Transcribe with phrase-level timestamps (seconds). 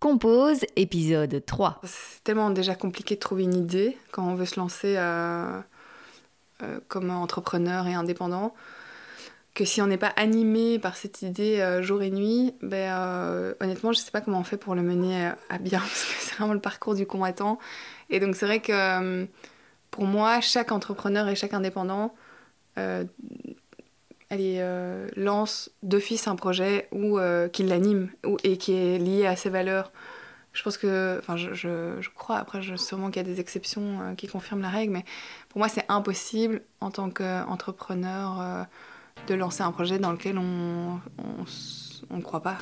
[0.00, 1.78] Compose, épisode 3.
[1.84, 5.60] C'est tellement déjà compliqué de trouver une idée quand on veut se lancer euh,
[6.62, 8.54] euh, comme entrepreneur et indépendant
[9.52, 13.92] que si on n'est pas animé par cette idée euh, jour et nuit, ben, honnêtement,
[13.92, 16.34] je ne sais pas comment on fait pour le mener à bien, parce que c'est
[16.36, 17.58] vraiment le parcours du combattant.
[18.08, 19.26] Et donc c'est vrai que
[19.90, 22.14] pour moi, chaque entrepreneur et chaque indépendant
[24.30, 28.10] elle euh, lance d'office un projet euh, qui l'anime
[28.44, 29.92] et qui est lié à ses valeurs.
[30.52, 34.00] Je pense que, enfin, je, je, crois, après, je, sûrement qu'il y a des exceptions
[34.00, 35.04] euh, qui confirment la règle, mais
[35.48, 38.66] pour moi, c'est impossible en tant qu'entrepreneur
[39.26, 41.00] de lancer un projet dans lequel on
[42.10, 42.58] ne croit pas.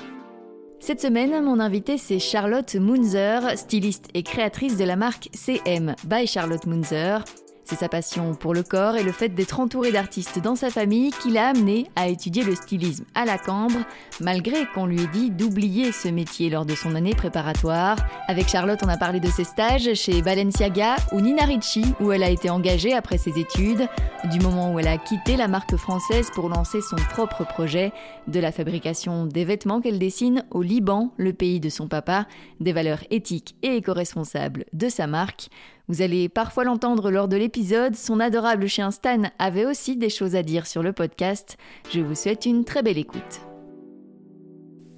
[0.80, 6.26] Cette semaine, mon invité c'est Charlotte Munzer, styliste et créatrice de la marque CM by
[6.26, 7.24] Charlotte Munzer.
[7.68, 11.10] C'est sa passion pour le corps et le fait d'être entouré d'artistes dans sa famille
[11.10, 13.80] qui l'a amené à étudier le stylisme à la Cambre,
[14.22, 17.98] malgré qu'on lui ait dit d'oublier ce métier lors de son année préparatoire.
[18.26, 22.22] Avec Charlotte, on a parlé de ses stages chez Balenciaga ou Nina Ricci, où elle
[22.22, 23.86] a été engagée après ses études,
[24.30, 27.92] du moment où elle a quitté la marque française pour lancer son propre projet,
[28.28, 32.26] de la fabrication des vêtements qu'elle dessine au Liban, le pays de son papa,
[32.60, 35.50] des valeurs éthiques et éco-responsables de sa marque.
[35.88, 40.36] Vous allez parfois l'entendre lors de l'épisode, son adorable chien Stan avait aussi des choses
[40.36, 41.56] à dire sur le podcast.
[41.90, 43.40] Je vous souhaite une très belle écoute.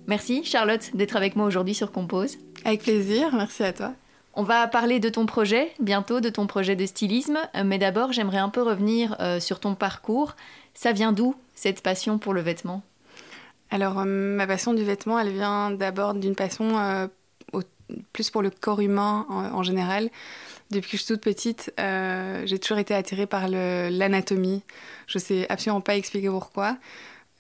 [0.09, 2.39] Merci Charlotte d'être avec moi aujourd'hui sur Compose.
[2.65, 3.93] Avec plaisir, merci à toi.
[4.35, 8.39] On va parler de ton projet bientôt, de ton projet de stylisme, mais d'abord j'aimerais
[8.39, 10.35] un peu revenir euh, sur ton parcours.
[10.75, 12.83] Ça vient d'où cette passion pour le vêtement?
[13.71, 17.07] Alors euh, ma passion du vêtement, elle vient d'abord d'une passion euh,
[18.13, 20.11] plus pour le corps humain en général.
[20.71, 24.63] Depuis que je suis toute petite, euh, j'ai toujours été attirée par l'anatomie.
[25.09, 26.77] Je ne sais absolument pas expliquer pourquoi.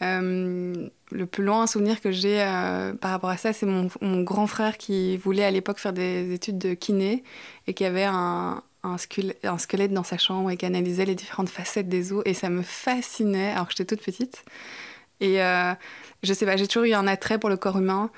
[0.02, 3.88] Euh, le plus loin souvenir que j'ai euh, par rapport à ça, c'est mon,
[4.22, 7.22] grand frère qui voulait à l'époque faire des études de kiné
[7.68, 8.62] et qui avait un,
[8.96, 12.22] squelette, dans sa chambre et qui analysait les différentes facettes des os.
[12.24, 14.42] Et ça me fascinait alors que j'étais toute petite.
[15.20, 18.10] Et je sais pas, j'ai toujours eu un attrait pour le corps humain.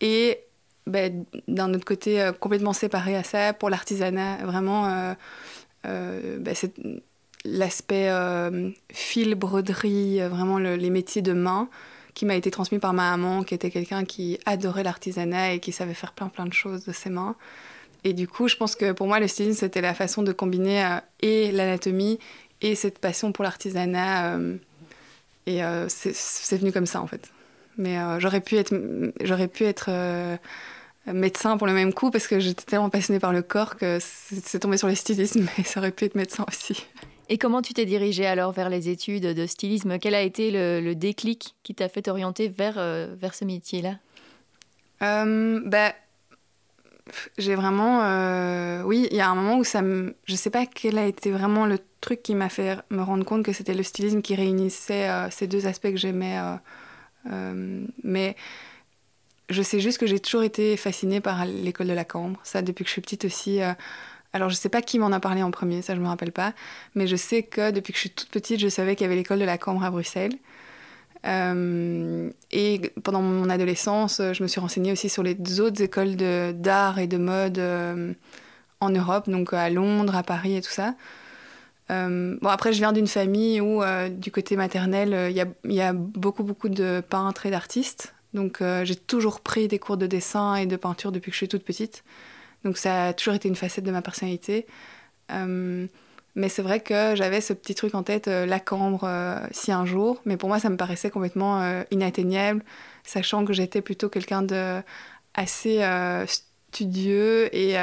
[0.00, 0.38] Et
[0.86, 5.14] ben, d'un autre côté euh, complètement séparé à ça pour l'artisanat vraiment euh,
[5.86, 6.54] euh, ben,
[7.46, 8.10] l'aspect
[8.90, 11.68] fil broderie vraiment les métiers de main
[12.14, 15.72] qui m'a été transmis par ma maman qui était quelqu'un qui adorait l'artisanat et qui
[15.72, 17.34] savait faire plein plein de choses de ses mains.
[18.04, 20.98] Et du coup je pense que pour moi le stylisme c'était la façon de combiner
[21.20, 22.18] et l'anatomie
[22.60, 24.38] et cette passion pour l'artisanat
[25.46, 27.30] et c'est venu comme ça en fait.
[27.76, 28.74] Mais j'aurais pu être
[29.22, 29.90] j'aurais pu être
[31.12, 34.58] médecin pour le même coup parce que j'étais tellement passionnée par le corps que c'est
[34.58, 36.86] tombé sur les stylismes mais ça aurait pu être médecin aussi.
[37.28, 39.98] Et comment tu t'es dirigée alors vers les études de stylisme?
[39.98, 43.94] Quel a été le, déclic qui t'a fait t'orienter vers, euh, vers ce métier-là?
[45.02, 45.94] Euh, bah,
[47.38, 48.02] J'ai vraiment...
[48.02, 50.14] Euh, oui, il y a un moment où ça me...
[50.26, 53.42] Je sais pas quel a été vraiment le truc qui m'a fait me rendre compte
[53.42, 56.38] que c'était le stylisme qui réunissait ces deux aspects que j'aimais.
[58.02, 58.36] mais
[59.50, 62.40] je sais juste que j'ai toujours été fascinée par l'école de la Cambre.
[62.42, 63.62] Ça, depuis que je suis petite aussi.
[63.62, 63.72] Euh,
[64.32, 66.54] alors, je sais pas qui m'en a parlé en premier, ça, je me rappelle pas.
[66.94, 69.16] Mais je sais que depuis que je suis toute petite, je savais qu'il y avait
[69.16, 70.34] l'école de la Cambre à Bruxelles.
[71.26, 76.98] Euh, et pendant mon adolescence, je me suis renseignée aussi sur les autres écoles d'art
[76.98, 78.12] et de mode euh,
[78.80, 80.94] en Europe, donc à Londres, à Paris et tout ça.
[81.88, 86.44] bon, après, je viens d'une famille où, du côté maternel, il y, y, a beaucoup,
[86.44, 88.13] beaucoup de peintres et d'artistes.
[88.34, 91.38] Donc euh, j'ai toujours pris des cours de dessin et de peinture depuis que je
[91.38, 92.04] suis toute petite.
[92.64, 94.66] Donc ça a toujours été une facette de ma personnalité.
[95.30, 95.86] Euh,
[96.34, 99.08] mais c'est vrai que j'avais ce petit truc en tête, euh, la cambre,
[99.52, 100.20] si un jour.
[100.24, 102.64] Mais pour moi, ça me paraissait complètement inatteignable,
[103.04, 104.82] sachant que j'étais plutôt quelqu'un de
[105.34, 105.80] assez
[106.26, 107.76] studieux et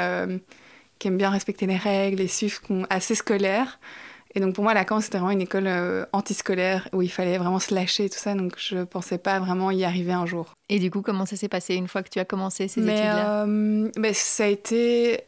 [0.98, 3.78] qui aime bien respecter les règles et suivre assez scolaire.
[4.34, 7.58] Et donc pour moi, Lacan, c'était vraiment une école euh, antiscolaire où il fallait vraiment
[7.58, 8.34] se lâcher et tout ça.
[8.34, 10.54] Donc je ne pensais pas vraiment y arriver un jour.
[10.68, 13.44] Et du coup, comment ça s'est passé une fois que tu as commencé ces études-là?
[13.44, 15.20] euh, ben, Ça a été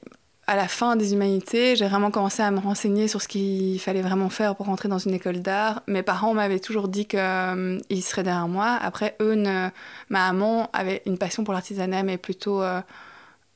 [0.47, 1.77] à la fin des humanités.
[1.77, 4.99] J'ai vraiment commencé à me renseigner sur ce qu'il fallait vraiment faire pour rentrer dans
[4.99, 5.83] une école d'art.
[5.87, 8.79] Mes parents m'avaient toujours dit qu'ils euh, seraient derrière moi.
[8.81, 9.71] Après, eux, ma
[10.09, 12.63] maman avait une passion pour l'artisanat, mais plutôt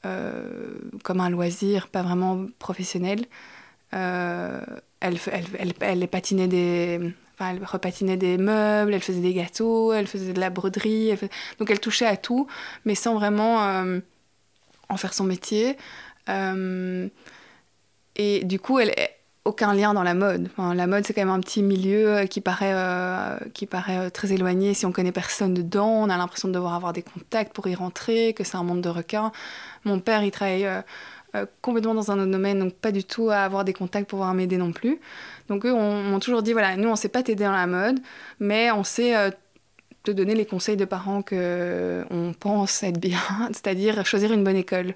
[0.02, 3.26] comme un loisir, pas vraiment professionnel.
[3.94, 4.60] Euh,
[5.00, 5.18] elle,
[5.58, 10.32] elle, elle, patinait des, enfin, elle repatinait des meubles, elle faisait des gâteaux, elle faisait
[10.32, 11.14] de la broderie.
[11.58, 12.46] Donc elle touchait à tout,
[12.84, 14.00] mais sans vraiment euh,
[14.88, 15.76] en faire son métier.
[16.28, 17.08] Euh,
[18.16, 18.92] et du coup, elle,
[19.44, 20.50] aucun lien dans la mode.
[20.58, 22.74] la mode, c'est quand même un petit milieu qui paraît,
[23.54, 24.74] qui paraît très éloigné.
[24.74, 27.74] Si on connaît personne dedans, on a l'impression de devoir avoir des contacts pour y
[27.74, 29.32] rentrer, que c'est un monde de requins.
[29.84, 30.68] Mon père, il travaille
[31.60, 34.34] complètement dans un autre domaine, donc pas du tout à avoir des contacts pour pouvoir
[34.34, 35.00] m'aider non plus.
[35.48, 38.00] Donc eux m'ont toujours dit, voilà, nous, on sait pas t'aider dans la mode,
[38.40, 39.14] mais on sait
[40.04, 44.56] te donner les conseils de parents que on pense être bien, c'est-à-dire choisir une bonne
[44.56, 44.94] école.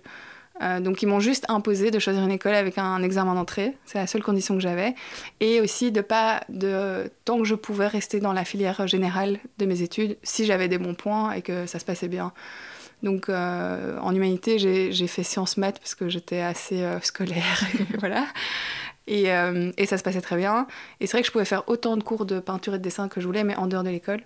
[0.61, 3.99] Euh, donc ils m'ont juste imposé de choisir une école avec un examen d'entrée, c'est
[3.99, 4.95] la seule condition que j'avais,
[5.41, 9.67] et aussi de pas de tant que je pouvais rester dans la filière générale de
[9.67, 12.33] mes études, si j'avais des bons points et que ça se passait bien.
[13.03, 17.65] Donc euh, en humanité, j'ai fait sciences maths parce que j'étais assez euh, scolaire,
[17.99, 18.27] voilà.
[19.09, 20.69] Et, et, ça se passait très bien.
[21.01, 23.09] Et c'est vrai que je pouvais faire autant de cours de peinture et de dessin
[23.09, 24.21] que je voulais, mais en dehors de l'école.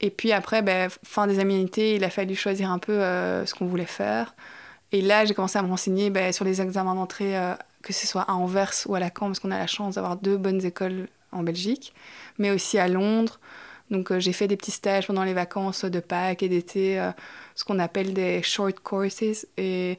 [0.00, 3.64] Et puis après, ben, fin des aménités, il a fallu choisir un peu ce qu'on
[3.64, 4.34] voulait faire.
[4.92, 8.06] Et là, j'ai commencé à me renseigner ben, sur les examens d'entrée, euh, que ce
[8.06, 11.08] soit à Anvers ou à Lacan, parce qu'on a la chance d'avoir deux bonnes écoles
[11.32, 11.92] en Belgique,
[12.38, 13.40] mais aussi à Londres.
[13.90, 17.10] Donc euh, j'ai fait des petits stages pendant les vacances de Pâques et d'été, euh,
[17.54, 19.46] ce qu'on appelle des short courses.
[19.56, 19.98] Et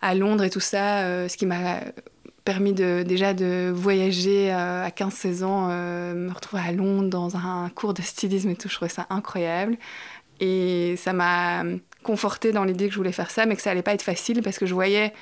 [0.00, 1.80] à Londres et tout ça, ce qui m'a
[2.44, 7.94] permis de, déjà de voyager à 15-16 ans, me retrouver à Londres dans un cours
[7.94, 9.78] de stylisme et tout, je trouvais ça incroyable.
[10.40, 11.64] Et ça m'a
[12.02, 14.42] confortée dans l'idée que je voulais faire ça, mais que ça allait pas être facile
[14.42, 15.12] parce que je voyais,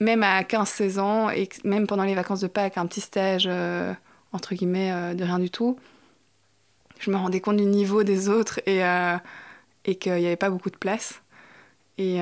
[0.00, 3.92] même à 15-16 ans, et même pendant les vacances de Pâques, un petit stage, euh,
[4.32, 5.78] entre guillemets, euh, de rien du tout,
[7.04, 9.16] je me rendais compte du niveau des autres et, euh,
[9.84, 11.20] et qu'il n'y avait pas beaucoup de place.
[11.98, 12.18] Et,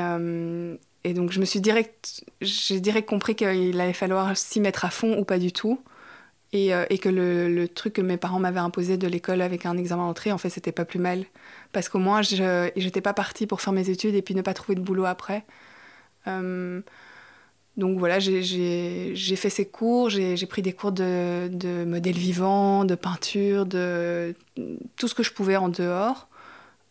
[1.04, 4.90] et donc je me suis direct, j'ai direct compris qu'il allait falloir s'y mettre à
[4.90, 5.80] fond ou pas du tout.
[6.52, 10.06] Et, et que le, truc que mes parents m'avaient imposé de l'école avec un examen
[10.06, 11.24] d'entrée, en fait, c'était pas plus mal
[11.72, 14.52] parce qu'au moins, je n'étais pas partie pour faire mes études et puis ne pas
[14.52, 15.44] trouver de boulot après.
[17.78, 22.94] Donc voilà, j'ai fait ces cours, j'ai pris des cours de, de modèle vivant, de
[22.94, 24.34] peinture, de
[24.96, 26.28] tout ce que je pouvais en dehors.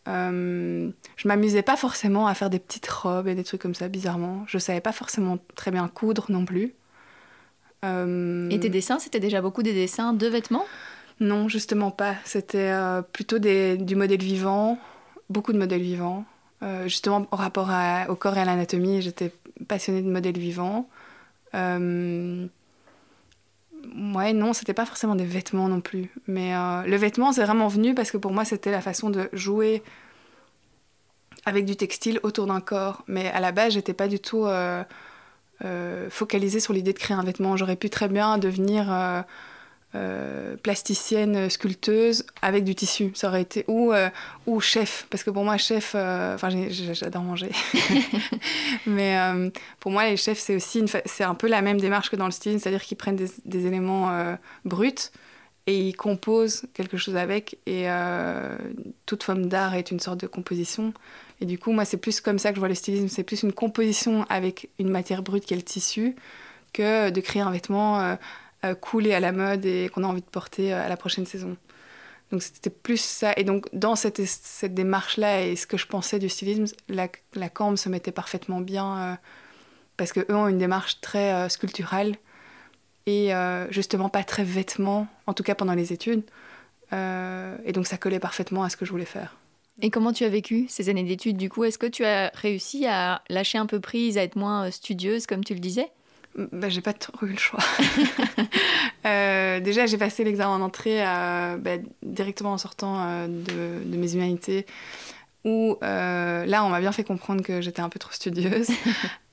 [0.08, 3.86] Euh, je m'amusais pas forcément à faire des petites robes et des trucs comme ça,
[3.86, 4.42] bizarrement.
[4.48, 6.74] Je savais pas forcément très bien coudre non plus.
[7.84, 10.64] Euh, et tes dessins, c'était déjà beaucoup des dessins de vêtements?
[11.20, 12.16] Non, justement pas.
[12.24, 14.78] C'était euh, plutôt du modèle vivant,
[15.30, 16.24] beaucoup de modèles vivants.
[16.84, 17.70] Justement, au rapport
[18.08, 19.32] au corps et à l'anatomie, j'étais
[19.66, 20.88] passionnée de modèles vivants.
[21.54, 22.46] Euh...
[24.14, 26.10] Ouais, non, c'était pas forcément des vêtements non plus.
[26.26, 29.28] Mais euh, le vêtement, c'est vraiment venu parce que pour moi, c'était la façon de
[29.32, 29.82] jouer
[31.44, 33.02] avec du textile autour d'un corps.
[33.08, 34.46] Mais à la base, j'étais pas du tout
[36.10, 37.56] focalisée sur l'idée de créer un vêtement.
[37.56, 39.24] J'aurais pu très bien devenir
[39.94, 43.10] euh, plasticienne, sculpteuse avec du tissu.
[43.14, 44.08] Ça aurait été ou euh,
[44.46, 45.06] ou chef.
[45.10, 47.50] Parce que pour moi chef, euh, enfin j'adore manger,
[48.86, 49.18] mais
[49.80, 52.32] pour moi les chefs c'est aussi c'est un peu la même démarche que dans le
[52.32, 55.10] style, c'est-à-dire qu'ils prennent des, des éléments bruts
[55.66, 57.58] et ils composent quelque chose avec.
[57.66, 57.86] Et
[59.04, 60.94] toute forme d'art est une sorte de composition.
[61.42, 63.42] Et du coup moi c'est plus comme ça que je vois le stylisme, c'est plus
[63.42, 66.16] une composition avec une matière brute qui est le tissu
[66.72, 68.14] que de créer un vêtement euh,
[68.80, 71.26] cool et à la mode et qu'on a envie de porter euh, à la prochaine
[71.26, 71.56] saison.
[72.30, 73.32] Donc c'était plus ça.
[73.36, 77.50] Et donc dans cette, cette démarche-là et ce que je pensais du stylisme, la, la
[77.76, 79.14] se mettait parfaitement bien euh,
[79.96, 82.16] parce qu'eux ont une démarche très sculpturale
[83.06, 83.32] et
[83.70, 86.22] justement pas très vêtements, en tout cas pendant les études.
[86.92, 89.36] et donc ça collait parfaitement à ce que je voulais faire.
[89.80, 91.64] Et comment tu as vécu ces années d'études du coup?
[91.64, 95.44] Est-ce que tu as réussi à lâcher un peu prise, à être moins studieuse comme
[95.44, 95.90] tu le disais?
[96.36, 97.60] Bah, j'ai pas trop eu le choix.
[99.06, 104.14] euh, déjà, j'ai passé l'examen d'entrée euh, bah, directement en sortant euh, de, de, mes
[104.14, 104.66] humanités,
[105.44, 108.68] où là, on m'a bien fait comprendre que j'étais un peu trop studieuse,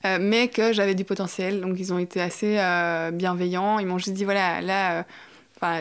[0.20, 1.60] mais que j'avais du potentiel.
[1.60, 2.58] Donc, ils ont été assez
[3.12, 3.78] bienveillants.
[3.78, 5.04] Ils m'ont juste dit voilà, là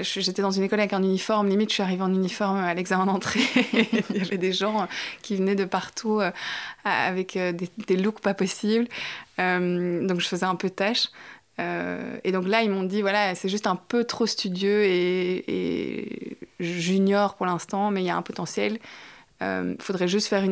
[0.01, 3.05] j'étais dans une école avec un uniforme, limite je suis arrivée en uniforme à l'examen
[3.05, 3.41] d'entrée.
[4.09, 4.87] Il y avait des gens
[5.21, 6.31] qui venaient de partout euh,
[6.83, 7.53] avec euh,
[7.87, 8.87] des, looks pas possibles.
[9.39, 11.07] Euh, donc je faisais un peu tâche.
[11.57, 17.35] et donc là, ils m'ont dit, voilà, c'est juste un peu trop studieux et, junior
[17.35, 18.79] pour l'instant, mais il y a un potentiel.
[19.41, 20.43] Il faudrait juste faire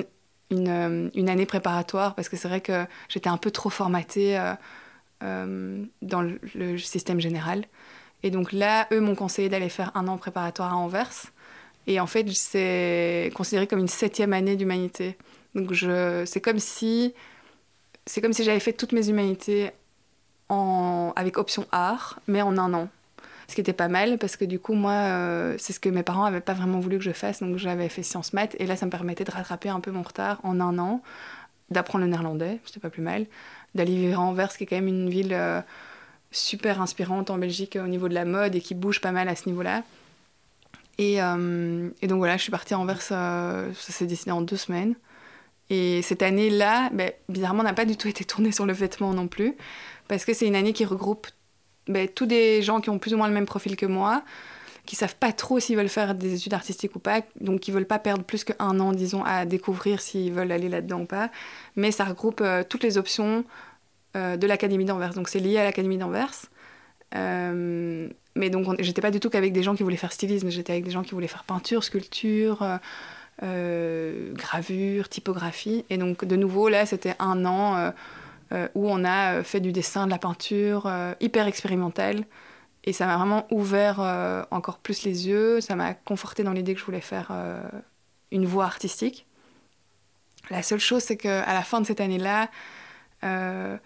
[0.51, 4.37] une, année préparatoire parce que c'est vrai que j'étais un peu trop formatée
[5.21, 7.65] dans le système général.
[8.23, 11.27] Et donc là, eux m'ont conseillé d'aller faire un an préparatoire à Anvers.
[11.85, 15.17] Et en fait, c'est considéré comme une septième année d'humanité.
[15.55, 17.13] Donc je, c'est comme si,
[18.05, 19.71] c'est comme si j'avais fait toutes mes humanités
[20.49, 22.89] en, avec option art, mais en un an.
[23.47, 26.03] Ce qui était pas mal parce que du coup, moi, euh, c'est ce que mes
[26.03, 27.39] parents n'avaient pas vraiment voulu que je fasse.
[27.39, 30.01] Donc j'avais fait sciences maths et là, ça me permettait de rattraper un peu mon
[30.01, 31.01] retard en un an,
[31.69, 33.25] d'apprendre le néerlandais, c'était pas plus mal,
[33.75, 35.33] d'aller vivre à Anvers, qui est quand même une ville.
[35.33, 35.61] Euh,
[36.37, 39.35] super inspirante en Belgique au niveau de la mode et qui bouge pas mal à
[39.35, 39.83] ce niveau-là.
[40.99, 44.95] Et, et donc voilà, je suis partie à Anvers, ça s'est décidé en deux semaines.
[45.69, 49.27] Et cette année-là, ben, bizarrement, n'a pas du tout été tournée sur le vêtement non
[49.27, 49.55] plus,
[50.07, 51.27] parce que c'est une année qui regroupe
[51.87, 54.23] ben, tous des gens qui ont plus ou moins le même profil que moi,
[54.85, 57.85] qui savent pas trop s'ils veulent faire des études artistiques ou pas, donc qui veulent
[57.85, 61.29] pas perdre plus qu'un an, disons, à découvrir s'ils veulent aller là-dedans ou pas.
[61.75, 63.43] Mais ça regroupe euh, toutes les options
[64.17, 65.13] euh, de l'Académie d'Anvers.
[65.13, 66.33] Donc c'est lié à l'Académie d'Anvers.
[67.15, 70.73] Euh, mais donc j'étais pas du tout qu'avec des gens qui voulaient faire stylisme, j'étais
[70.73, 72.65] avec des gens qui voulaient faire peinture, sculpture,
[73.41, 75.85] gravure, typographie.
[75.89, 77.93] Et donc de nouveau, là, c'était un an
[78.75, 82.25] où on a fait du dessin, de la peinture, hyper expérimental.
[82.87, 86.73] Et ça m'a vraiment ouvert euh, encore plus les yeux, ça m'a conforté dans l'idée
[86.73, 87.61] que je voulais faire euh,
[88.31, 89.27] une voie artistique.
[90.49, 92.49] La seule chose, c'est qu'à la fin de cette année-là,
[93.25, 93.77] euh,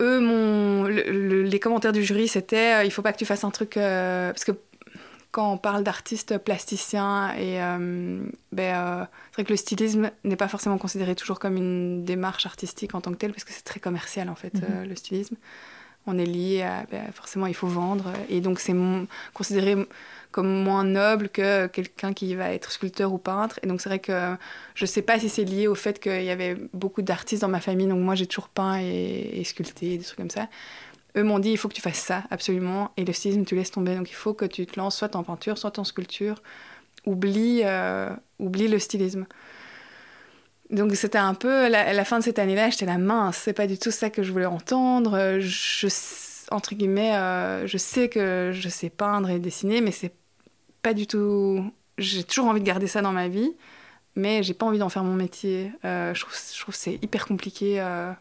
[0.00, 3.74] eux, mon, les commentaires du jury, c'était il faut pas que tu fasses un truc.
[3.74, 4.52] parce que
[5.30, 7.58] quand on parle d'artistes plasticiens, et,
[8.52, 12.94] ben, c'est vrai que le stylisme n'est pas forcément considéré toujours comme une démarche artistique
[12.94, 14.88] en tant que telle, parce que c'est très commercial en fait, mhm.
[14.88, 15.36] le stylisme
[16.06, 18.12] on est lié à ben, forcément il faut vendre.
[18.28, 18.74] Et donc c'est
[19.34, 19.76] considéré
[20.30, 23.60] comme moins noble que quelqu'un qui va être sculpteur ou peintre.
[23.62, 24.34] Et donc c'est vrai que
[24.74, 27.60] je sais pas si c'est lié au fait qu'il y avait beaucoup d'artistes dans ma
[27.60, 27.86] famille.
[27.86, 30.48] Donc moi j'ai toujours peint et, sculpté des trucs comme ça.
[31.16, 32.90] Eux m'ont dit il faut que tu fasses ça absolument.
[32.96, 33.94] Et le stylisme tu laisses tomber.
[33.94, 36.42] Donc il faut que tu te lances soit en peinture soit en sculpture.
[37.04, 39.26] Oublie euh, oublie le stylisme
[40.72, 43.66] donc c'était un peu la, la, fin de cette année-là, j'étais la mince, c'est pas
[43.66, 45.38] du tout ça que je voulais entendre.
[45.38, 45.88] Je,
[46.50, 50.14] entre guillemets, euh, je sais que je sais peindre et dessiner, mais c'est
[50.82, 51.72] pas du tout.
[51.98, 53.52] J'ai toujours envie de garder ça dans ma vie,
[54.16, 55.72] mais j'ai pas envie d'en faire mon métier.
[55.84, 58.12] Euh, je trouve, je trouve c'est hyper compliqué euh,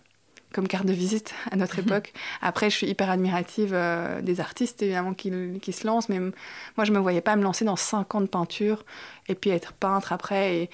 [0.53, 2.13] comme carte de visite à notre époque.
[2.41, 3.77] Après, je suis hyper admirative
[4.21, 5.31] des artistes évidemment qui,
[5.61, 8.27] qui, se lancent, mais moi je me voyais pas me lancer dans 5 ans de
[8.27, 8.85] peinture
[9.27, 10.69] et puis être peintre après et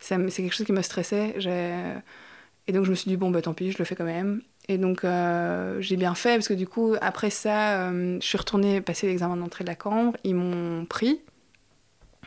[0.00, 1.34] c'est quelque chose qui me stressait.
[2.66, 4.42] Et donc je me suis dit, bon, bah tant pis, je le fais quand même.
[4.68, 8.38] Et donc euh, j'ai bien fait, parce que du coup, après ça, euh, je suis
[8.38, 10.16] retournée passer l'examen d'entrée de la Cambre.
[10.22, 11.20] Ils m'ont pris.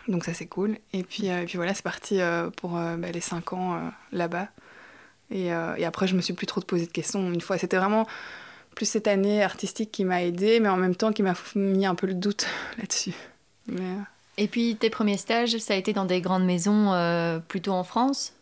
[0.10, 0.78] Donc ça, c'est cool.
[0.92, 2.20] Et puis, euh, puis voilà, c'est parti
[2.58, 4.50] pour bah, les 5 ans là-bas.
[5.32, 7.32] Et, et, après, je me suis plus trop posé de questions.
[7.32, 8.06] Une fois, c'était vraiment
[8.76, 11.96] plus cette année artistique qui m'a aidée, mais en même temps qui m'a mis un
[11.96, 13.14] peu le doute là-dessus.
[14.38, 17.84] Et puis tes premiers stages, ça a été dans des grandes maisons euh, plutôt en
[17.84, 18.34] France,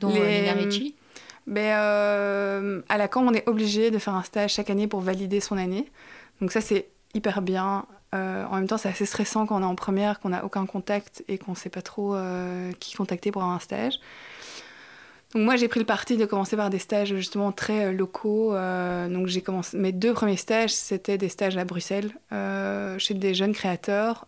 [0.00, 0.48] dont Les...
[0.48, 0.90] Euh,
[1.46, 5.00] ben, euh, À la Cambre, on est obligé de faire un stage chaque année pour
[5.00, 5.90] valider son année.
[6.40, 7.84] Donc ça, c'est hyper bien.
[8.12, 11.22] en même temps, c'est assez stressant quand on est en première, qu'on n'a aucun contact
[11.28, 12.16] et qu'on ne sait pas trop
[12.80, 14.00] qui contacter pour avoir un stage.
[15.34, 18.54] Donc moi, j'ai pris le parti de commencer par des stages justement très locaux.
[19.10, 22.10] donc j'ai commencé mes deux premiers stages, c'était des stages à Bruxelles
[22.98, 24.26] chez des jeunes créateurs.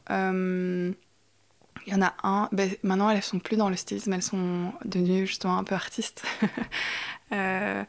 [1.87, 4.73] Il y en a un, ben, maintenant elles sont plus dans le stylisme, elles sont
[4.85, 6.25] devenues justement un peu artistes.
[7.33, 7.85] euh,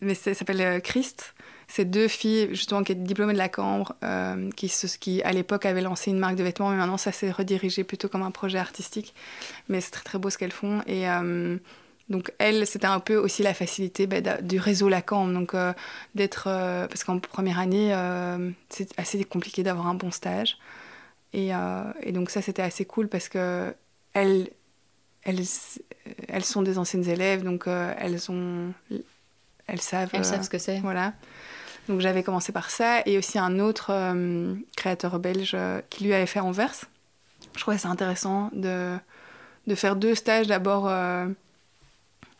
[0.00, 1.34] mais ça s'appelle euh, Christ.
[1.66, 5.80] C'est deux filles justement qui étaient diplômées de la Cambre, euh, qui, à l'époque avaient
[5.80, 9.14] lancé une marque de vêtements, mais maintenant ça s'est redirigé plutôt comme un projet artistique.
[9.68, 10.82] Mais c'est très très beau ce qu'elles font.
[10.86, 11.06] Et
[12.10, 15.32] donc elles, c'était un peu aussi la facilité ben, du réseau Cambre.
[15.32, 15.56] Donc
[16.14, 17.96] d'être, parce qu'en première année,
[18.68, 20.58] c'est assez compliqué d'avoir un bon stage.
[21.34, 23.74] Euh, et, donc ça, c'était assez cool parce que
[24.12, 24.48] elles,
[25.22, 25.42] elles,
[26.28, 28.72] elles sont des anciennes élèves, donc euh, elles, ont,
[29.66, 30.10] elles savent...
[30.12, 30.80] Elles savent ce que c'est.
[30.80, 31.14] Voilà.
[31.88, 35.56] Donc j'avais commencé par ça, et aussi un autre euh, créateur belge
[35.90, 36.86] qui lui avait fait Anvers.
[37.54, 38.96] Je trouvais ça intéressant de,
[39.66, 40.86] de faire deux stages d'abord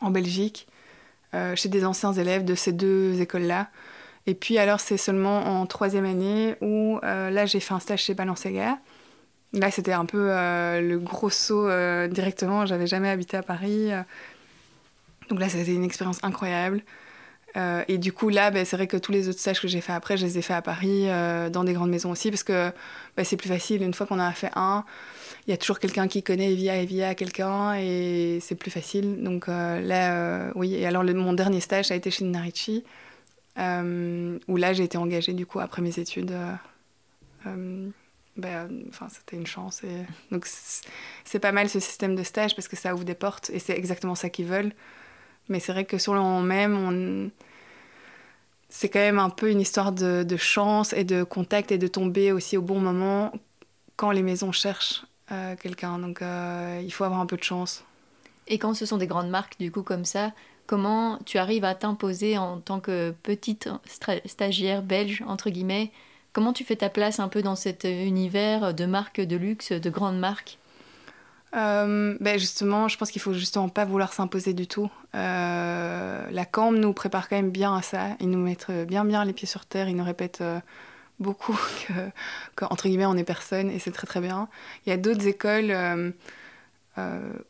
[0.01, 0.67] en Belgique,
[1.55, 3.69] chez des anciens élèves de ces deux écoles-là.
[4.27, 8.03] Et puis alors c'est seulement en troisième année où euh, là j'ai fait un stage
[8.05, 8.79] chez Balenciaga.
[9.53, 13.91] Là c'était un peu euh, le gros saut euh, directement, j'avais jamais habité à Paris.
[15.29, 16.83] Donc là c'était une expérience incroyable.
[17.89, 19.93] et du coup là ben, c'est vrai que tous les autres stages que j'ai fait
[19.93, 21.07] après je les ai fait à Paris,
[21.53, 22.73] dans des grandes maisons aussi, parce que
[23.17, 23.83] ben, c'est plus facile.
[23.83, 24.85] Une fois qu'on en a fait un,
[25.47, 29.23] il y a toujours quelqu'un qui connaît Evia Evia quelqu'un et c'est plus facile.
[29.23, 32.85] Donc là oui, et alors mon dernier stage a été chez Narici.
[33.57, 36.33] Euh, où là j'ai été engagée du coup après mes études.
[36.33, 36.55] Euh,
[37.47, 39.85] euh, enfin, c'était une chance.
[39.85, 40.05] Et...
[40.31, 40.47] Donc
[41.25, 43.77] c'est pas mal ce système de stage parce que ça ouvre des portes et c'est
[43.77, 44.73] exactement ça qu'ils veulent.
[45.49, 47.31] Mais c'est vrai que sur le moment même,
[48.69, 51.87] c'est quand même un peu une histoire de, de, chance et de contact et de
[51.87, 53.31] tomber aussi au bon moment
[53.97, 55.05] quand les maisons cherchent
[55.61, 55.99] quelqu'un.
[55.99, 57.85] Donc il faut avoir un peu de chance.
[58.47, 60.33] Et quand ce sont des grandes marques, du coup, comme ça,
[60.67, 63.69] comment tu arrives à t'imposer en tant que petite
[64.25, 65.91] stagiaire belge, entre guillemets
[66.35, 69.89] Comment tu fais ta place un peu dans cet univers de marques de luxe, de
[69.89, 70.59] grandes marques?
[71.55, 74.91] Euh, ben justement, je pense qu'il faut justement pas vouloir s'imposer du tout.
[75.15, 78.17] Euh, la CAMB nous prépare quand même bien à ça.
[78.19, 79.89] Ils nous mettent bien bien les pieds sur terre.
[79.89, 80.59] Ils nous répètent euh,
[81.21, 81.57] beaucoup
[82.57, 84.49] que, entre guillemets, on est personne et c'est très très bien.
[84.87, 85.73] Il y a d'autres écoles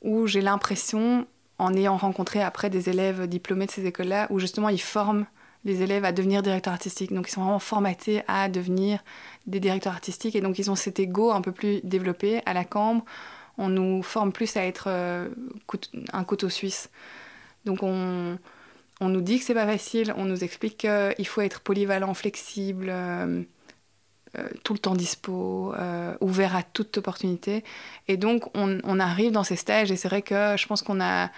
[0.02, 1.26] où j'ai l'impression,
[1.58, 5.26] en ayant rencontré après des élèves diplômés de ces écoles-là, où justement ils forment
[5.64, 7.12] les élèves à devenir directeurs artistiques.
[7.12, 9.02] Donc ils sont vraiment formatés à devenir
[9.46, 12.64] des directeurs artistiques et donc ils ont cet ego un peu plus développé à la
[12.64, 13.04] Cambre
[13.58, 15.28] on nous forme plus à être euh,
[16.12, 16.90] un couteau suisse.
[17.64, 18.38] Donc on,
[19.00, 23.42] nous dit que c'est pas facile, on nous explique qu'il faut être polyvalent, flexible, euh,
[24.62, 25.74] tout le temps dispo,
[26.20, 27.64] ouvert à toute opportunité.
[28.08, 31.30] Et donc on, arrive dans ces stages et c'est vrai que je pense qu'on a...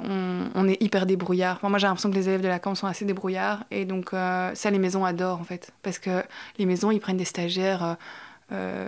[0.00, 1.60] On, est hyper débrouillard.
[1.62, 3.64] moi, j'ai l'impression que les élèves de la camp sont assez débrouillards.
[3.70, 5.72] Et donc, ça, les maisons adorent, en fait.
[5.84, 6.24] Parce que
[6.58, 7.96] les maisons, ils prennent des stagiaires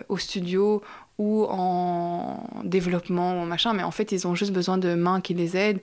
[0.08, 0.82] au studio
[1.18, 5.34] ou en développement ou machin, mais en fait, ils ont juste besoin de mains qui
[5.34, 5.80] les aident.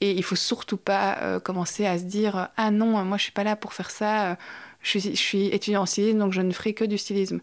[0.00, 3.32] Et il faut surtout pas euh, commencer à se dire Ah non, moi je suis
[3.32, 4.36] pas là pour faire ça,
[4.84, 7.40] je suis, je suis étudiant en stylisme, donc je ne ferai que du stylisme.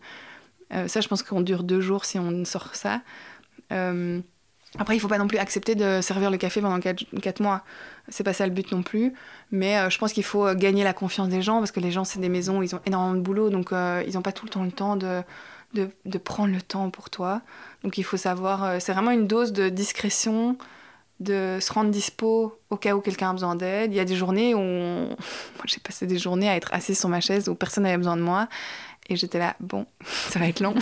[0.73, 3.01] Euh, ça, je pense qu'on dure deux jours si on sort ça.
[3.73, 4.21] Euh,
[4.79, 7.65] après, il faut pas non plus accepter de servir le café pendant quatre, quatre mois.
[8.07, 9.13] C'est pas ça le but non plus.
[9.51, 12.19] Mais je pense qu'il faut gagner la confiance des gens parce que les gens, c'est
[12.19, 14.63] des maisons où ils ont énormément de boulot, donc ils n'ont pas tout le temps
[14.63, 17.41] le temps de prendre le temps pour toi.
[17.83, 20.57] Donc il faut savoir, euh, c'est vraiment une dose de discrétion,
[21.21, 23.93] de se rendre dispo au cas où quelqu'un a besoin d'aide.
[23.93, 27.09] Il y a des journées où moi j'ai passé des journées à être assise sur
[27.09, 28.47] ma chaise où personne n'avait besoin de moi.
[29.09, 29.85] Et j'étais là, bon,
[30.29, 30.75] ça va être long.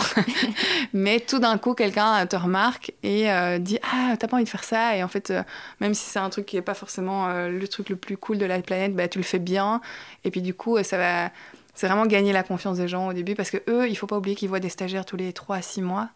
[0.92, 4.48] Mais tout d'un coup, quelqu'un te remarque et euh, dit Ah, t'as pas envie de
[4.48, 5.42] faire ça Et en fait, euh,
[5.80, 8.46] même si c'est un truc qui n'est pas forcément le truc le plus cool de
[8.46, 9.80] la planète, bah, tu le fais bien.
[10.24, 11.30] Et puis du coup, ça va,
[11.74, 14.16] c'est vraiment gagner la confiance des gens au début parce que eux, il faut pas
[14.16, 16.08] oublier qu'ils voient des stagiaires tous les 3 à 6 mois.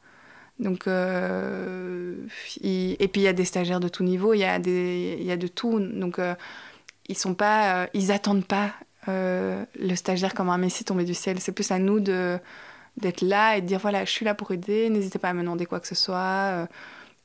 [0.59, 2.15] Donc, euh,
[2.63, 5.19] et puis il y a des stagiaires de tout niveau, il y a, des...
[5.21, 5.81] y a de tout.
[5.81, 6.35] Donc, euh,
[7.09, 8.73] ils sont pas, euh, ils attendent pas
[9.07, 11.39] le stagiaire comme un messie tombé du ciel.
[11.41, 12.39] C'est plus à nous de
[12.97, 15.43] d'être là et de dire voilà, je suis là pour aider, n'hésitez pas à me
[15.43, 16.69] demander quoi que ce soit.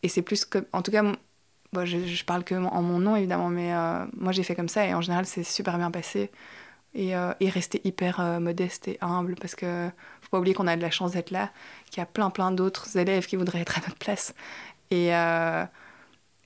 [0.04, 1.04] et c'est plus que, en tout cas,
[1.86, 3.72] je, je, parle que en mon nom évidemment, mais
[4.18, 6.32] moi j'ai fait comme ça et en général c'est super bien passé
[6.94, 9.90] et, euh, et rester hyper euh, modeste et humble parce que
[10.22, 11.52] faut pas oublier qu'on a de la chance d'être là,
[11.90, 14.34] qu'il y a plein plein d'autres élèves qui voudraient être à notre place
[14.92, 15.66] et, euh,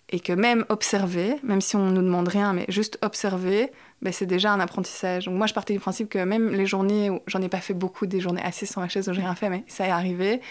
[0.09, 4.25] et que même observer, même si on nous demande rien, mais juste observer, ben, c'est
[4.25, 5.25] déjà un apprentissage.
[5.25, 7.73] Donc moi je partais du principe que même les journées où j'en ai pas fait
[7.73, 10.41] beaucoup, des journées assises sur ma chaise où j'ai rien fait, mais ça est arrivé,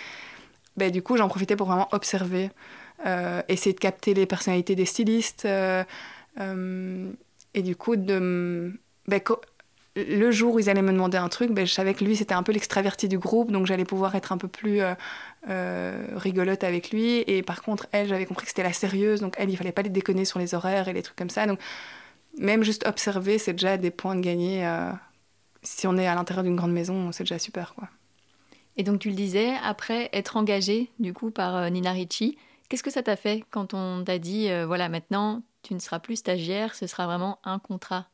[0.76, 2.50] ben, du coup j'en profitais pour vraiment observer,
[3.48, 5.84] essayer de capter les personnalités des stylistes et
[7.62, 8.72] du coup de
[9.08, 9.20] ben,
[9.94, 12.34] le jour où ils allaient me demander un truc, ben, je savais que lui, c'était
[12.34, 14.94] un peu l'extraverti du groupe, donc j'allais pouvoir être un peu plus euh,
[15.50, 17.22] euh, rigolote avec lui.
[17.26, 19.82] Et par contre, elle, j'avais compris que c'était la sérieuse, donc elle, il fallait pas
[19.82, 21.46] les déconner sur les horaires et les trucs comme ça.
[21.46, 21.58] Donc,
[22.38, 24.66] même juste observer, c'est déjà des points de gagner.
[24.66, 24.90] Euh,
[25.62, 27.88] si on est à l'intérieur d'une grande maison, c'est déjà super, quoi.
[28.78, 32.38] Et donc, tu le disais, après être engagé, du coup, par Nina Ricci,
[32.70, 36.16] qu'est-ce que ça t'a fait quand on t'a dit, voilà, maintenant, tu ne seras plus
[36.16, 38.06] stagiaire, ce sera vraiment un contrat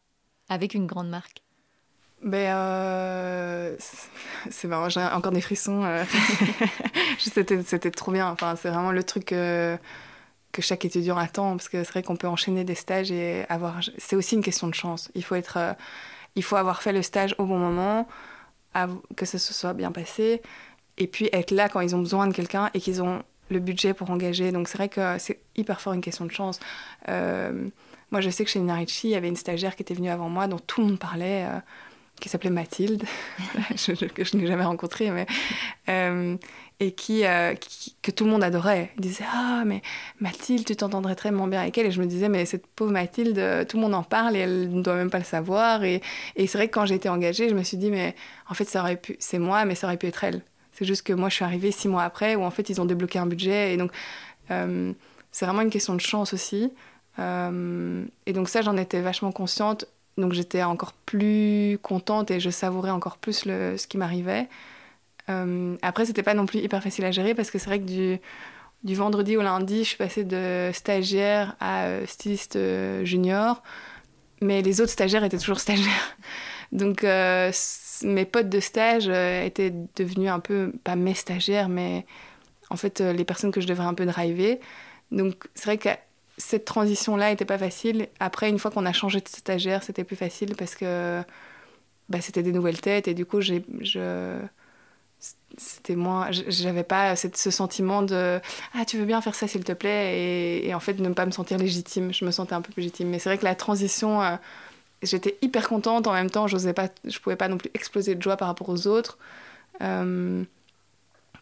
[0.48, 1.44] avec une grande marque?
[2.22, 3.76] Ben, euh,
[4.50, 5.84] c'est marrant, j'ai encore des frissons.
[5.84, 6.04] Euh.
[7.18, 8.28] c'était, trop bien.
[8.28, 9.78] Enfin, c'est vraiment le truc que
[10.60, 13.80] chaque étudiant attend, parce que c'est vrai qu'on peut enchaîner des stages et avoir.
[13.98, 15.10] C'est aussi une question de chance.
[15.14, 15.72] Il faut être, euh,
[16.34, 18.08] il faut avoir fait le stage au bon moment,
[19.16, 20.42] que ça se soit bien passé,
[20.98, 23.94] et puis être là quand ils ont besoin de quelqu'un et qu'ils ont le budget
[23.94, 24.52] pour engager.
[24.52, 26.58] Donc c'est vrai que c'est hyper fort une question de chance.
[27.06, 30.28] moi, je sais que chez Narichi, il y avait une stagiaire qui était venue avant
[30.28, 31.46] moi, dont tout le monde parlait
[32.20, 33.04] qui s'appelait Mathilde,
[34.14, 35.26] que je n'ai jamais rencontrée, mais,
[35.88, 36.36] euh,
[36.80, 38.92] et euh, qui, que tout le monde adorait.
[38.96, 39.82] Il disait Ah, mais
[40.20, 41.86] Mathilde, tu t'entendrais très bien avec elle.
[41.86, 44.70] Et je me disais Mais cette pauvre Mathilde, tout le monde en parle et elle
[44.72, 45.82] ne doit même pas le savoir.
[45.84, 46.00] Et,
[46.36, 48.14] et c'est vrai que quand j'ai été engagée, je me suis dit Mais
[48.48, 48.68] en fait,
[49.18, 50.42] c'est moi, mais ça aurait pu être elle.
[50.72, 52.84] C'est juste que moi, je suis arrivée six mois après, où en fait, ils ont
[52.84, 53.74] débloqué un budget.
[53.74, 53.90] Et donc,
[54.52, 54.92] euh,
[55.32, 56.72] c'est vraiment une question de chance aussi.
[57.18, 59.86] et donc, ça, j'en étais vachement consciente
[60.18, 64.48] donc j'étais encore plus contente et je savourais encore plus le, ce qui m'arrivait.
[65.30, 67.84] Euh, après, c'était pas non plus hyper facile à gérer parce que c'est vrai que
[67.84, 68.18] du,
[68.82, 73.62] du, vendredi au lundi, je suis passée de stagiaire à euh, styliste euh, junior,
[74.40, 76.16] mais les autres stagiaires étaient toujours stagiaires.
[76.72, 82.04] Donc mes potes de stage étaient devenus un peu, pas mes stagiaires, mais
[82.70, 84.60] en fait les personnes que je devrais un peu driver.
[85.10, 85.88] Donc c'est vrai que
[86.38, 88.08] cette transition-là n'était pas facile.
[88.20, 91.22] Après, une fois qu'on a changé de stagiaire, c'était plus facile parce que
[92.08, 94.40] bah, c'était des nouvelles têtes et du coup, j'ai, je,
[95.56, 95.96] c'était
[96.48, 98.40] j'avais pas ce sentiment de
[98.74, 101.32] ah tu veux bien faire ça s'il te plaît et, en fait ne pas me
[101.32, 102.12] sentir légitime.
[102.12, 103.08] Je me sentais un peu plus légitime.
[103.08, 104.36] Mais c'est vrai que la transition, euh,
[105.02, 106.06] j'étais hyper contente.
[106.06, 108.68] En même temps, j'osais pas, je pouvais pas non plus exploser de joie par rapport
[108.68, 109.18] aux autres.
[109.82, 110.44] Euh,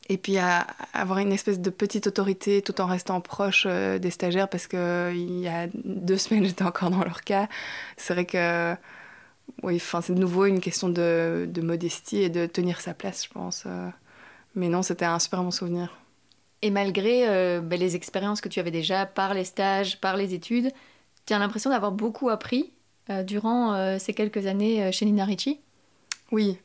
[0.09, 4.11] et puis à, avoir une espèce de petite autorité tout en restant proche euh, des
[4.11, 7.49] stagiaires parce que il y a deux semaines j'étais encore dans leur cas.
[7.97, 8.75] C'est vrai que
[9.62, 13.25] oui, enfin c'est de nouveau une question de, de, modestie et de tenir sa place,
[13.25, 13.64] je pense.
[13.66, 13.88] Euh.
[14.55, 15.97] Mais non, c'était un super bon souvenir.
[16.62, 20.35] Et malgré euh, ben, les expériences que tu avais déjà par les stages, par les
[20.35, 20.71] études,
[21.27, 22.73] tu as l'impression d'avoir beaucoup appris
[23.25, 25.61] durant ces quelques années chez Nina Ricci?
[26.33, 26.59] Oui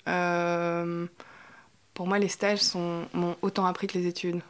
[1.93, 4.41] pour moi, les stages m'ont autant appris que les études.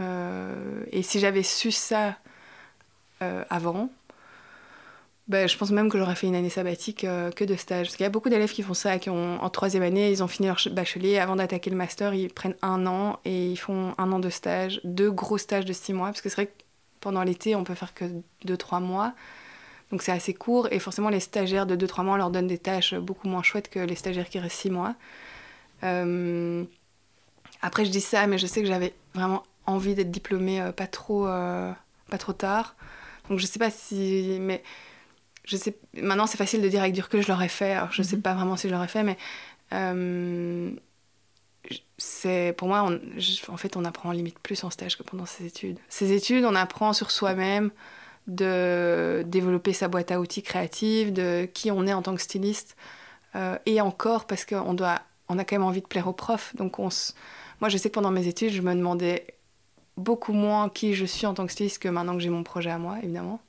[0.00, 2.16] Euh, et si j'avais su ça
[3.22, 3.90] euh, avant,
[5.28, 7.86] ben, je pense même que j'aurais fait une année sabbatique euh, que de stage.
[7.86, 10.22] Parce qu'il y a beaucoup d'élèves qui font ça, qui ont, en troisième année, ils
[10.22, 11.18] ont fini leur bachelier.
[11.18, 14.80] Avant d'attaquer le master, ils prennent un an et ils font un an de stage,
[14.84, 16.08] deux gros stages de six mois.
[16.08, 16.62] Parce que c'est vrai que
[17.00, 18.04] pendant l'été, on peut faire que
[18.44, 19.14] deux, trois mois.
[19.90, 20.68] Donc c'est assez court.
[20.72, 23.70] Et forcément, les stagiaires de deux, trois mois leur donnent des tâches beaucoup moins chouettes
[23.70, 24.94] que les stagiaires qui restent six mois.
[27.62, 30.88] Après, je dis ça, mais je sais que j'avais vraiment envie d'être diplômée euh, pas,
[30.88, 31.72] trop, euh,
[32.10, 32.74] pas trop tard.
[33.30, 34.38] Donc je sais pas si.
[34.40, 34.62] Mais
[35.44, 35.76] je sais.
[35.94, 37.72] Maintenant, c'est facile de dire avec du recul, je l'aurais fait.
[37.72, 38.22] Alors, je sais mhm.
[38.22, 39.16] pas vraiment si je l'aurais fait, mais.
[39.72, 40.72] Euh,
[41.96, 42.90] c'est pour moi,
[43.48, 45.78] en fait, on apprend limite plus en stage que pendant ses études.
[45.88, 47.70] Ces études, on apprend sur soi-même,
[48.26, 52.76] de développer sa boîte à outils créative, de qui on est en tant que styliste,
[53.64, 56.80] et encore parce qu'on doit, on a quand même envie de plaire aux profs, donc
[56.80, 57.12] on se
[57.62, 59.24] moi, je sais que pendant mes études, je me demandais
[59.96, 62.70] beaucoup moins qui je suis en tant que styliste que maintenant que j'ai mon projet
[62.70, 63.40] à moi, évidemment.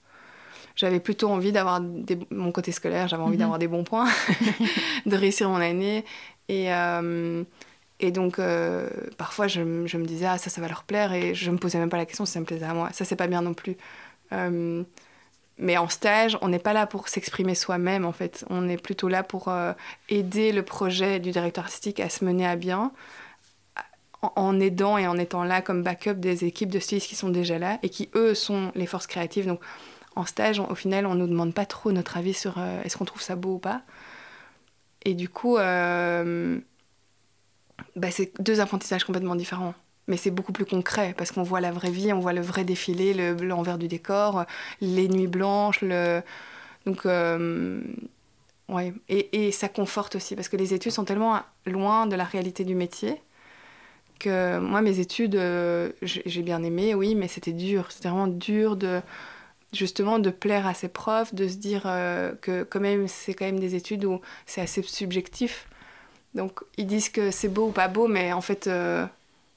[0.76, 1.82] J'avais plutôt envie d'avoir
[2.30, 3.40] mon côté scolaire, j'avais envie mhm.
[3.40, 4.08] d'avoir des bons points,
[5.08, 6.06] de réussir mon année.
[6.48, 7.44] Et, euh,
[8.00, 11.12] et donc, euh, parfois, je, je, me disais, ah, ça, ça va leur plaire.
[11.14, 12.90] Et je me posais même pas la question si ça me plaisait à moi.
[12.94, 13.78] Ça, c'est pas bien non plus.
[14.32, 14.84] Euh,
[15.58, 18.46] mais en stage, on n'est pas là pour s'exprimer soi-même, en fait.
[18.52, 19.52] On est plutôt là pour
[20.10, 22.92] aider le projet du directeur artistique à se mener à bien
[24.36, 27.60] en aidant et en étant là comme backup des équipes de stylistes qui sont déjà
[27.60, 29.48] là et qui, eux, sont les forces créatives.
[29.48, 29.60] Donc,
[30.16, 32.98] en stage, au final, on ne nous demande pas trop notre avis sur euh, est-ce
[32.98, 33.82] qu'on trouve ça beau ou pas.
[35.04, 36.60] Et du coup, euh,
[37.96, 39.74] bah, c'est deux apprentissages complètement différents.
[40.08, 42.66] Mais c'est beaucoup plus concret parce qu'on voit la vraie vie, on voit le vrai
[42.66, 44.46] défilé, l'envers du décor,
[44.82, 45.82] les nuits blanches.
[45.82, 46.22] Le...
[46.86, 47.82] Donc, euh,
[48.68, 48.94] ouais.
[49.08, 52.66] Et, et ça conforte aussi parce que les études sont tellement loin de la réalité
[52.66, 53.22] du métier
[54.26, 57.92] moi, mes études, euh, j'ai bien aimé, oui, mais c'était dur.
[57.92, 59.02] C'était vraiment dur de
[59.74, 63.46] justement de plaire à ses profs, de se dire euh, que quand même c'est quand
[63.46, 65.68] même des études où c'est assez subjectif.
[66.36, 69.06] Donc ils disent que c'est beau ou pas beau, mais en fait, euh,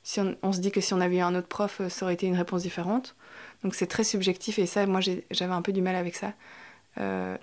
[0.02, 2.26] si on, se dit que si on avait eu un autre prof, ça aurait été
[2.26, 3.14] une réponse différente.
[3.62, 6.32] Donc c'est très subjectif et ça, moi j'avais un peu du mal avec ça.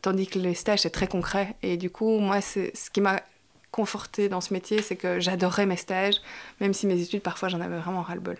[0.01, 3.21] tandis que les stages c'est très concret et du coup moi c'est ce qui m'a
[3.73, 6.21] confortée dans ce métier, c'est que j'adorais mes stages,
[6.61, 8.37] même si mes études, parfois, j'en avais vraiment ras-le-bol.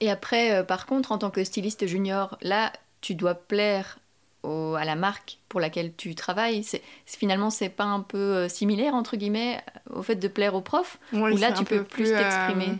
[0.00, 3.98] Et après, euh, par contre, en tant que styliste junior, là, tu dois plaire
[4.44, 6.62] à la marque pour laquelle tu travailles.
[6.62, 9.60] C'est, finalement, c'est pas un peu euh, similaire, entre guillemets,
[9.92, 10.98] au fait de plaire aux profs?
[11.12, 12.68] Ou là, tu peux plus t'exprimer?
[12.68, 12.74] euh,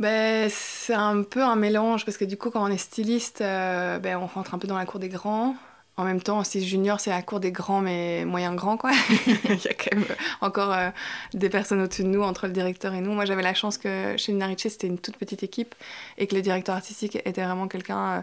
[0.00, 4.18] ben, c'est un peu un mélange parce que du coup, quand on est styliste, ben,
[4.20, 5.54] on rentre un peu dans la cour des grands.
[5.98, 8.92] En même temps, si junior, c'est la cour des grands, mais moyen grands, quoi.
[9.26, 9.32] Il
[9.64, 10.06] y a quand même
[10.40, 10.90] encore euh,
[11.34, 13.10] des personnes au-dessus de nous, entre le directeur et nous.
[13.10, 15.74] Moi, j'avais la chance que chez Narice, c'était une toute petite équipe
[16.16, 18.20] et que le directeur artistique était vraiment quelqu'un, euh,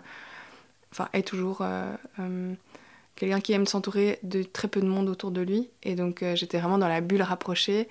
[0.93, 2.53] enfin, est toujours euh,
[3.17, 5.69] quelqu'un qui aime s'entourer de très peu de monde autour de lui.
[5.83, 7.89] Et donc, j'étais vraiment dans la bulle rapprochée.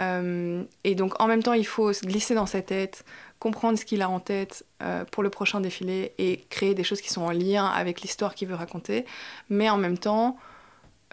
[0.00, 3.04] et donc, en même temps, il faut se glisser dans sa tête,
[3.38, 7.00] comprendre ce qu'il a en tête euh, pour le prochain défilé et créer des choses
[7.00, 9.04] qui sont en lien avec l'histoire qu'il veut raconter.
[9.48, 10.36] Mais en même temps,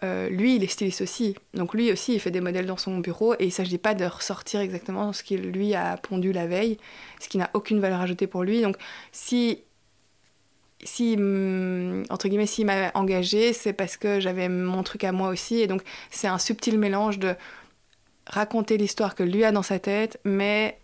[0.04, 1.36] euh, lui, il est styliste aussi.
[1.54, 3.94] Donc lui aussi, il fait des modèles dans son bureau et il ne s'agit pas
[3.94, 6.78] de ressortir exactement ce qu'il lui a pondu la veille,
[7.20, 8.62] ce qui n'a aucune valeur ajoutée pour lui.
[8.62, 8.78] Donc
[9.12, 9.64] si
[10.84, 15.30] si mm, entre guillemets s'il m'a engagé c'est parce que j'avais mon truc à moi
[15.30, 17.34] aussi et donc c'est un subtil mélange de
[18.28, 20.78] raconter l'histoire que lui a dans sa tête mais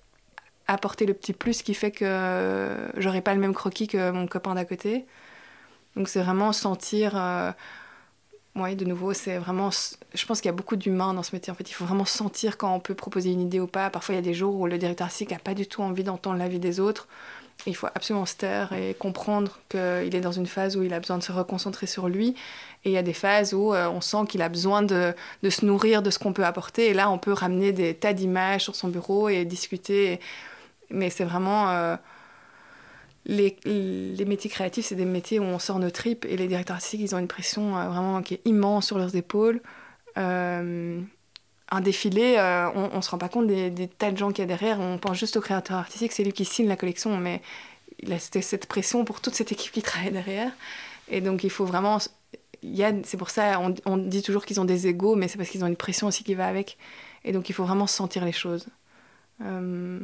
[0.73, 4.55] apporter le petit plus qui fait que j'aurais pas le même croquis que mon copain
[4.55, 5.05] d'à côté.
[5.95, 7.13] Donc c'est vraiment sentir.
[7.15, 7.51] Euh,
[8.55, 9.69] oui, de nouveau, c'est vraiment.
[10.13, 11.51] Je pense qu'il y a beaucoup d'humains dans ce métier.
[11.51, 13.89] En fait, il faut vraiment sentir quand on peut proposer une idée ou pas.
[13.89, 16.03] Parfois, il y a des jours où le directeur artistique n'a pas du tout envie
[16.03, 17.07] d'entendre l'avis des autres.
[17.67, 20.99] il faut absolument se taire et comprendre qu'il est dans une phase où il a
[20.99, 22.35] besoin de se reconcentrer sur lui.
[22.83, 25.49] Et il y a des phases où euh, on sent qu'il a besoin de, de,
[25.49, 26.87] se nourrir de ce qu'on peut apporter.
[26.89, 30.19] Et là, on peut ramener des tas d'images sur son bureau et discuter.
[30.91, 31.69] Mais c'est vraiment...
[31.71, 31.95] Euh,
[33.25, 36.25] les, les, métiers créatifs, c'est des métiers où on sort nos tripes.
[36.25, 39.15] Et les directeurs artistiques, ils ont une pression euh, vraiment qui est immense sur leurs
[39.15, 39.61] épaules.
[40.15, 42.35] un défilé,
[42.75, 44.79] on ne se rend pas compte des, tas de gens qu'il y a derrière.
[44.79, 47.15] On pense juste au créateur artistique, c'est lui qui signe la collection.
[47.17, 47.41] Mais
[47.99, 50.51] il a cette pression pour toute cette équipe qui travaille derrière.
[51.09, 51.99] Et donc, il faut vraiment
[53.03, 55.63] c'est pour ça, on, on dit toujours qu'ils ont des égaux, mais c'est parce qu'ils
[55.63, 56.77] ont une pression aussi qui va avec.
[57.23, 58.67] Et donc il faut vraiment sentir les choses.
[59.41, 59.99] Euh,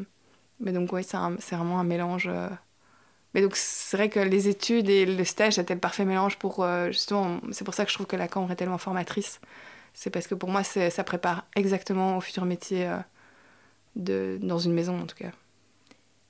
[0.60, 2.28] mais donc oui, c'est vraiment un mélange.
[2.28, 2.50] Euh.
[3.34, 6.64] Mais donc c'est vrai que les études et le stage, c'était le parfait mélange pour
[6.64, 7.40] euh, justement.
[7.52, 9.40] C'est pour ça que je trouve que la Cambre est tellement formatrice.
[9.94, 12.88] C'est parce que pour moi, ça prépare exactement au futur métier
[13.96, 15.32] de, dans une maison en tout cas.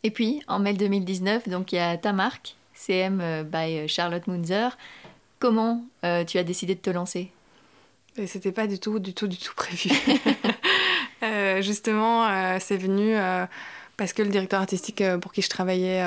[0.04, 4.78] Et puis, en mai 2019, donc il y a ta marque, CM by Charlotte Munzer.
[5.40, 7.32] Comment euh, tu as décidé de te lancer?
[8.26, 9.90] C'était pas du tout, du tout, du tout prévu.
[11.24, 13.16] Euh, justement, euh, c'est venu
[13.98, 16.04] parce que le directeur artistique pour qui je travaillais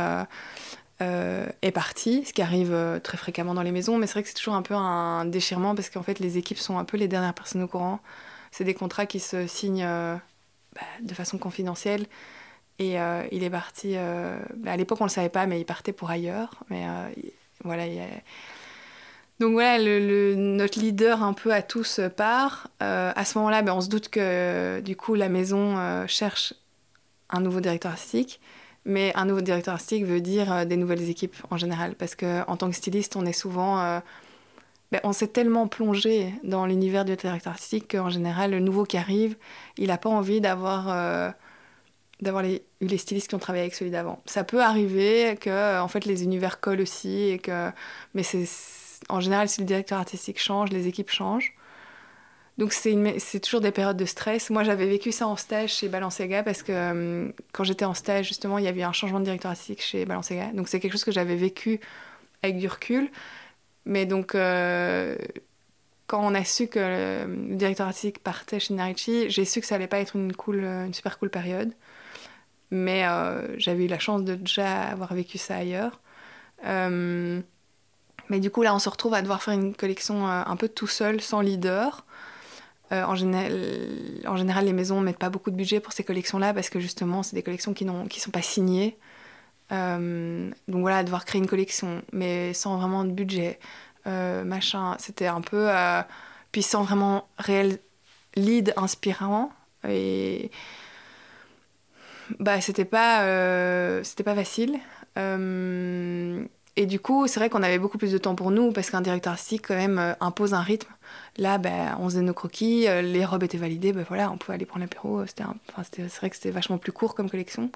[1.00, 4.34] est parti, ce qui arrive très fréquemment dans les maisons, mais c'est vrai que c'est
[4.34, 7.34] toujours un peu un déchirement parce qu'en fait les équipes sont un peu les dernières
[7.34, 8.00] personnes au courant.
[8.52, 12.06] C'est des contrats qui se signent bah, de façon confidentielle.
[12.78, 12.96] Et
[13.32, 13.96] il est parti.
[14.56, 16.54] Bah, à l'époque, on ne le savait pas, mais il partait pour ailleurs.
[16.70, 16.86] Mais
[17.64, 18.00] voilà, il,
[19.40, 19.78] donc voilà,
[20.36, 22.68] notre leader un peu à tous part.
[22.82, 26.52] Euh, à ce moment-là, ben, on se doute que du coup la maison euh, cherche
[27.30, 28.40] un nouveau directeur artistique.
[28.84, 31.94] Mais un nouveau directeur artistique veut dire euh, des nouvelles équipes en général.
[31.96, 34.00] Parce qu'en tant que styliste, on est souvent...
[34.92, 38.96] Ben, on s'est tellement plongé dans l'univers du directeur artistique qu'en général, le nouveau qui
[38.96, 39.36] arrive,
[39.78, 41.32] il n'a pas envie d'avoir
[42.20, 44.20] d'avoir eu les stylistes qui ont travaillé avec celui d'avant.
[44.26, 47.70] Ça peut arriver que en fait les univers collent aussi et que
[48.14, 48.46] mais c'est
[49.08, 51.54] en général, si le directeur artistique change, les équipes changent.
[52.60, 54.50] Donc c'est toujours des périodes de stress.
[54.50, 58.28] Moi, j'avais vécu ça en stage chez Balenciaga parce que euh, quand j'étais en stage,
[58.28, 60.52] justement, il y avait un changement de directeur artistique chez Balenciaga.
[60.52, 61.80] Donc c'est quelque chose que j'avais vécu
[62.42, 63.10] avec du recul.
[63.86, 65.16] Mais donc, euh,
[66.06, 69.76] quand on a su que le, directeur artistique partait chez Narici, j'ai su que ça
[69.76, 71.72] allait pas être une, cool, une super cool période.
[72.70, 75.98] Mais euh, j'avais eu la chance de déjà avoir vécu ça ailleurs.
[78.30, 80.68] Mais du coup, là, on se retrouve à devoir faire une collection euh, un peu
[80.68, 82.06] tout seul, sans leader.
[82.92, 86.70] Euh, en, général, les maisons ne mettent pas beaucoup de budget pour ces collections-là parce
[86.70, 88.98] que justement, c'est des collections qui ne sont pas signées.
[89.72, 93.60] Euh, donc voilà, devoir créer une collection, mais sans vraiment de budget,
[94.06, 95.68] machin, c'était un peu.
[96.52, 97.78] puis sans vraiment réel
[98.36, 99.52] lead inspirant.
[99.88, 100.50] Et.
[102.38, 103.24] Bah, c'était pas,
[104.02, 104.80] c'était pas facile.
[106.76, 109.00] Et du coup, c'est vrai qu'on avait beaucoup plus de temps pour nous parce qu'un
[109.00, 110.90] directeur artistique, quand même, euh, impose un rythme.
[111.36, 114.54] Là, ben, on faisait nos croquis, euh, les robes étaient validées, ben voilà, on pouvait
[114.54, 115.26] aller prendre l'apéro.
[115.26, 117.70] C'était enfin, c'est vrai que c'était vachement plus court comme collection.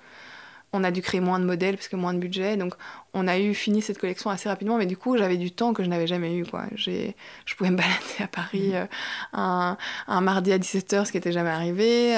[0.73, 2.57] On a dû créer moins de modèles parce que moins de budget.
[2.57, 2.75] Donc,
[3.15, 4.77] on a eu fini cette collection assez rapidement.
[4.77, 6.45] Mais du coup, j'avais du temps que je n'avais jamais eu.
[6.45, 6.65] Quoi.
[6.75, 7.13] Je
[7.57, 8.87] pouvais me balader à Paris euh,
[9.33, 9.77] un,
[10.09, 12.17] un, mardi à 17h, ce qui n'était jamais arrivé.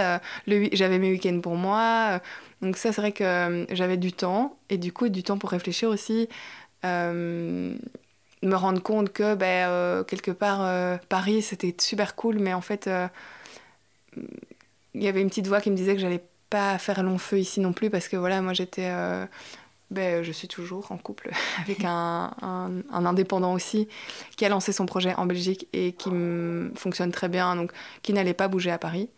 [0.72, 2.20] j'avais mes week-ends pour moi.
[2.62, 4.56] Donc ça, c'est vrai que j'avais du temps.
[4.70, 6.28] Et du coup, du temps pour réfléchir aussi.
[6.86, 7.74] Euh,
[8.42, 12.60] me rendre compte que ben, euh, quelque part euh, Paris c'était super cool mais en
[12.60, 12.88] fait
[14.94, 17.38] il y avait une petite voix qui me disait que j'allais pas faire long feu
[17.38, 18.92] ici non plus parce que voilà moi j'étais
[19.90, 23.88] ben, je suis toujours en couple avec un, un, indépendant aussi
[24.36, 26.10] qui a lancé son projet en Belgique et qui
[26.74, 27.72] fonctionne très bien donc
[28.02, 29.08] qui n'allait pas bouger à Paris.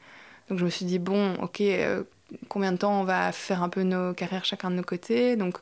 [0.48, 1.61] Donc je me suis dit bon ok
[2.48, 5.59] combien de temps on va faire un peu nos carrières chacun de nos côtés donc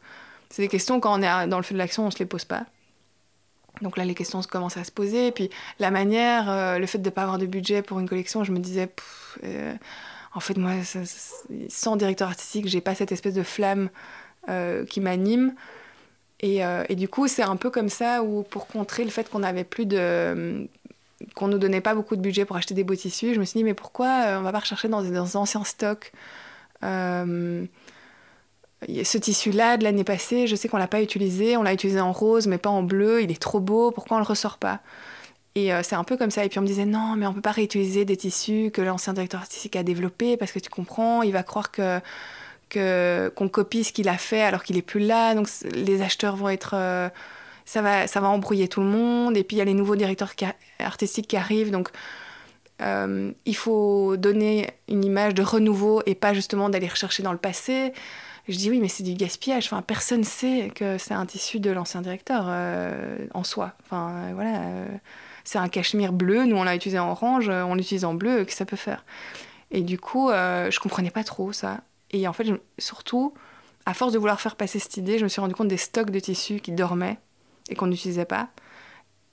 [0.50, 2.26] c'est des questions, quand on est dans le feu de l'action, on ne se les
[2.26, 2.64] pose pas.
[3.82, 5.32] Donc là, les questions commencent à se poser.
[5.32, 8.44] Puis la manière, euh, le fait de ne pas avoir de budget pour une collection,
[8.44, 8.88] je me disais,
[9.44, 9.74] euh,
[10.34, 10.72] en fait, moi,
[11.68, 13.90] sans directeur artistique, j'ai pas cette espèce de flamme
[14.48, 15.54] euh, qui m'anime.
[16.40, 19.38] Et, et, du coup, c'est un peu comme ça où, pour contrer le fait qu'on
[19.38, 20.68] n'avait plus de.
[21.34, 23.58] qu'on nous donnait pas beaucoup de budget pour acheter des beaux tissus, je me suis
[23.58, 26.12] dit, mais pourquoi on va pas rechercher dans des, anciens stocks
[29.04, 32.12] ce tissu-là de l'année passée, je sais qu'on l'a pas utilisé, on l'a utilisé en
[32.12, 34.80] rose mais pas en bleu, il est trop beau, pourquoi on le ressort pas?
[35.56, 36.44] Et euh, c'est un peu comme ça.
[36.44, 39.14] Et puis on me disait non, mais on peut pas réutiliser des tissus que l'ancien
[39.14, 42.00] directeur artistique a développé parce que tu comprends, il va croire que
[42.72, 46.48] qu'on copie ce qu'il a fait alors qu'il est plus là, donc les acheteurs vont
[46.48, 47.08] être euh,
[47.64, 49.36] ça va ça va embrouiller tout le monde.
[49.36, 50.34] Et puis il y a les nouveaux directeurs
[50.78, 51.88] artistiques qui arrivent, donc
[52.82, 57.38] euh, il faut donner une image de renouveau et pas justement d'aller rechercher dans le
[57.38, 57.92] passé.
[58.48, 59.66] Je dis oui, mais c'est du gaspillage.
[59.66, 63.72] Enfin, personne sait que c'est un tissu de l'ancien directeur euh, en soi.
[63.84, 64.60] Enfin, euh, voilà.
[64.60, 64.86] Euh,
[65.42, 66.44] c'est un cachemire bleu.
[66.44, 67.48] Nous, on l'a utilisé en orange.
[67.48, 68.44] On l'utilise en bleu.
[68.44, 69.04] Qu'est-ce que ça peut faire?
[69.72, 71.80] Et du coup, je comprenais pas trop ça.
[72.12, 72.46] Et en fait,
[72.78, 73.34] surtout,
[73.84, 76.10] à force de vouloir faire passer cette idée, je me suis rendu compte des stocks
[76.10, 77.18] de tissus qui dormaient
[77.68, 78.48] et qu'on n'utilisait pas.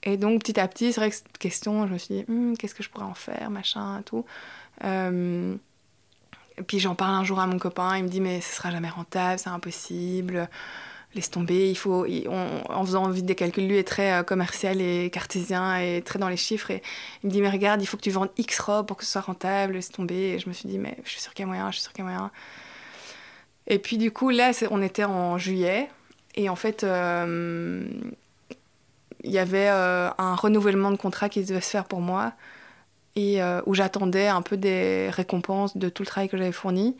[0.04, 2.56] Et donc, petit à petit, c'est vrai que cette question, je me suis dit, hum,
[2.56, 4.24] qu'est-ce que je pourrais en faire, machin, tout.
[6.66, 8.88] Puis j'en parle un jour à mon copain, il me dit mais ce sera jamais
[8.88, 10.48] rentable, c'est impossible,
[11.14, 11.68] laisse tomber.
[11.68, 12.06] Il faut,
[12.68, 16.28] en faisant vite des calculs, lui est très euh, commercial et cartésien et très dans
[16.28, 16.70] les chiffres.
[16.70, 16.82] Et
[17.22, 19.12] il me dit mais regarde, il faut que tu vendes X robes pour que ce
[19.12, 20.34] soit rentable, laisse tomber.
[20.34, 21.82] Et je me suis dit mais je suis sûre qu'il y a moyen, je suis
[21.82, 22.30] sûre qu'il y a moyen.
[23.66, 25.88] Et puis du coup là, on était en juillet
[26.36, 27.84] et en fait euh,
[29.24, 32.34] il y avait euh, un renouvellement de contrat qui devait se faire pour moi
[33.16, 36.96] et euh, où j'attendais un peu des récompenses de tout le travail que j'avais fourni.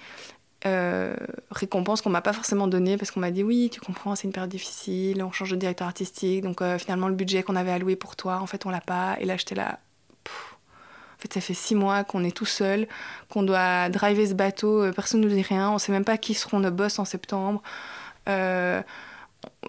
[0.67, 1.15] Euh,
[1.51, 4.33] récompenses qu'on m'a pas forcément données parce qu'on m'a dit oui, tu comprends, c'est une
[4.33, 7.97] période difficile, on change de directeur artistique, donc euh, finalement le budget qu'on avait alloué
[7.97, 9.17] pour toi, en fait on l'a pas.
[9.21, 9.79] Et là j'étais là,
[10.27, 12.89] en fait ça fait six mois qu'on est tout seul,
[13.29, 16.33] qu'on doit driver ce bateau, personne ne nous dit rien, on sait même pas qui
[16.33, 17.63] seront nos boss en septembre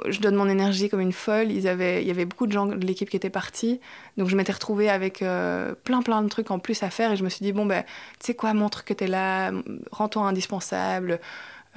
[0.08, 1.52] je donne mon énergie comme une folle.
[1.52, 3.80] Il y avait beaucoup de gens de l'équipe qui étaient partis.
[4.18, 7.12] Donc je m'étais retrouvée avec euh, plein plein de trucs en plus à faire.
[7.12, 7.84] Et je me suis dit, bon, ben,
[8.20, 9.52] tu sais quoi, montre que tu es là,
[9.92, 11.20] rends-toi indispensable.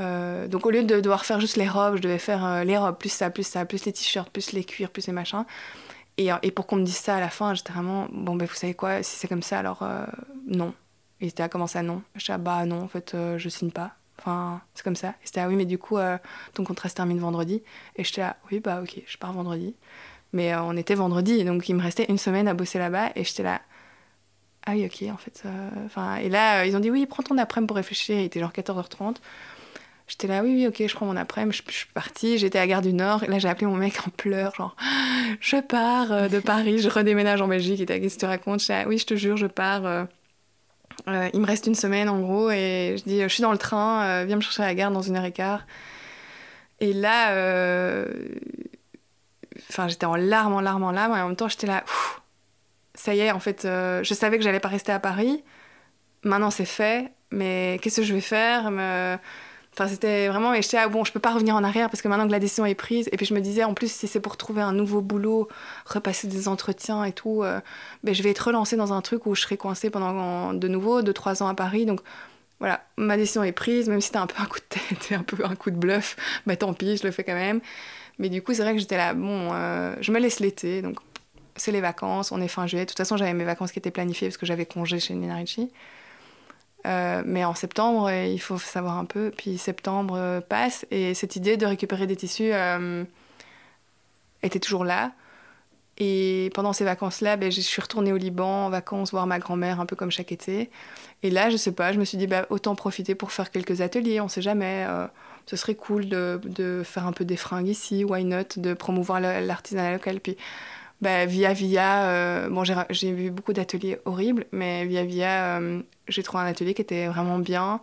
[0.01, 2.77] Euh, donc au lieu de devoir faire juste les robes, je devais faire euh, les
[2.77, 5.45] robes, plus ça, plus ça, plus les t-shirts, plus les cuirs, plus les machins.
[6.19, 8.75] Et, pour qu'on me dise ça à la fin, j'étais vraiment, bon, ben, vous savez
[8.75, 9.85] quoi, si c'est comme ça, alors
[10.49, 10.75] non.
[11.21, 12.03] Et c'était à commencer à non.
[12.17, 13.98] Je ah, bah non, en fait, je signe pas.
[14.19, 15.11] Enfin, c'est comme ça.
[15.11, 16.19] Et c'était, ah oui, mais du coup, euh,
[16.55, 17.63] ton contrat se termine vendredi.
[17.97, 19.75] Et j'étais là, oui, bah ok, je pars vendredi.
[20.33, 23.11] Mais euh, on était vendredi, donc il me restait une semaine à bosser là-bas.
[23.15, 23.61] Et j'étais là,
[24.67, 25.43] ah oui, ok, en fait.
[25.47, 28.19] Euh, enfin, et là, ils ont dit, oui, prends ton après-midi pour réfléchir.
[28.19, 29.17] Il était genre 14h30.
[30.09, 31.63] J'étais là, oui, oui, ok, je prends mon après-midi.
[31.69, 33.23] Je, suis partie, j'étais à Gare du Nord.
[33.23, 34.75] Et là, j'ai appelé mon mec en pleurs, genre,
[35.41, 37.81] je pars de Paris, je redéménage en Belgique.
[37.81, 38.63] Et t'as qu'est-ce que tu racontes?
[38.63, 40.09] Je oui, je te jure, je pars.
[41.07, 43.59] Euh, il me reste une semaine en gros et je dis je suis dans le
[43.59, 45.67] train, euh, viens me chercher à la gare dans une heure et quart.
[46.81, 48.07] Et là, euh,
[49.87, 51.85] j'étais en larmes, en larmes, en larmes, et en même temps j'étais là,
[52.95, 55.45] ça y est, en fait, je savais que j'allais pas rester à Paris.
[56.25, 58.71] Maintenant c'est fait, mais qu'est-ce que je vais faire?
[59.79, 62.09] Enfin, c'était vraiment, et j'étais, ah, bon, je peux pas revenir en arrière parce que
[62.09, 63.09] maintenant que la décision est prise.
[63.13, 65.47] Et puis je me disais, en plus, si c'est pour trouver un nouveau boulot,
[65.87, 67.61] repasser des entretiens et tout, euh,
[68.03, 71.03] ben, je vais être relancée dans un truc où je serai coincée pendant de nouveau
[71.03, 71.87] deux, trois ans à Paris.
[71.87, 72.01] Donc
[72.59, 75.15] voilà, ma décision est prise, même si c'était un peu un coup de tête et
[75.15, 77.61] un peu un coup de bluff, ben tant pis, je le fais quand même.
[78.19, 80.99] Mais du coup, c'est vrai que j'étais là, bon, euh, je me laisse l'été, donc
[81.55, 82.85] c'est les vacances, on est fin juillet.
[82.85, 85.37] De toute façon, j'avais mes vacances qui étaient planifiées parce que j'avais congé chez Nina
[85.37, 85.71] Ricci.
[86.87, 89.33] Euh, mais en septembre, euh, il faut savoir un peu.
[89.37, 92.53] Puis septembre euh, passe et cette idée de récupérer des tissus
[94.43, 95.13] était toujours là.
[96.01, 99.81] Et pendant ces vacances-là, ben, je suis retournée au Liban en vacances voir ma grand-mère
[99.81, 100.71] un peu comme chaque été.
[101.25, 103.81] Et là, je sais pas, je me suis dit bah, autant profiter pour faire quelques
[103.81, 104.87] ateliers, on sait jamais.
[105.47, 109.21] ce serait cool de, de, faire un peu des fringues ici, why not, de promouvoir
[109.21, 110.21] l'artisanat local.
[110.21, 110.37] Puis
[111.01, 116.23] bah, via via, euh, bon, j'ai vu beaucoup d'ateliers horribles, mais via via, euh, j'ai
[116.25, 117.81] trouvé un atelier qui était vraiment bien,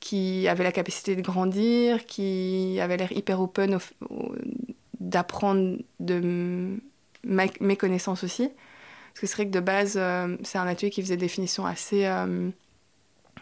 [0.00, 3.78] qui avait la capacité de grandir, qui avait l'air hyper open
[5.00, 6.78] d'apprendre de
[7.24, 8.48] mes connaissances aussi.
[8.48, 11.66] Parce que c'est vrai que de base, euh, c'est un atelier qui faisait des définitions
[11.66, 12.06] assez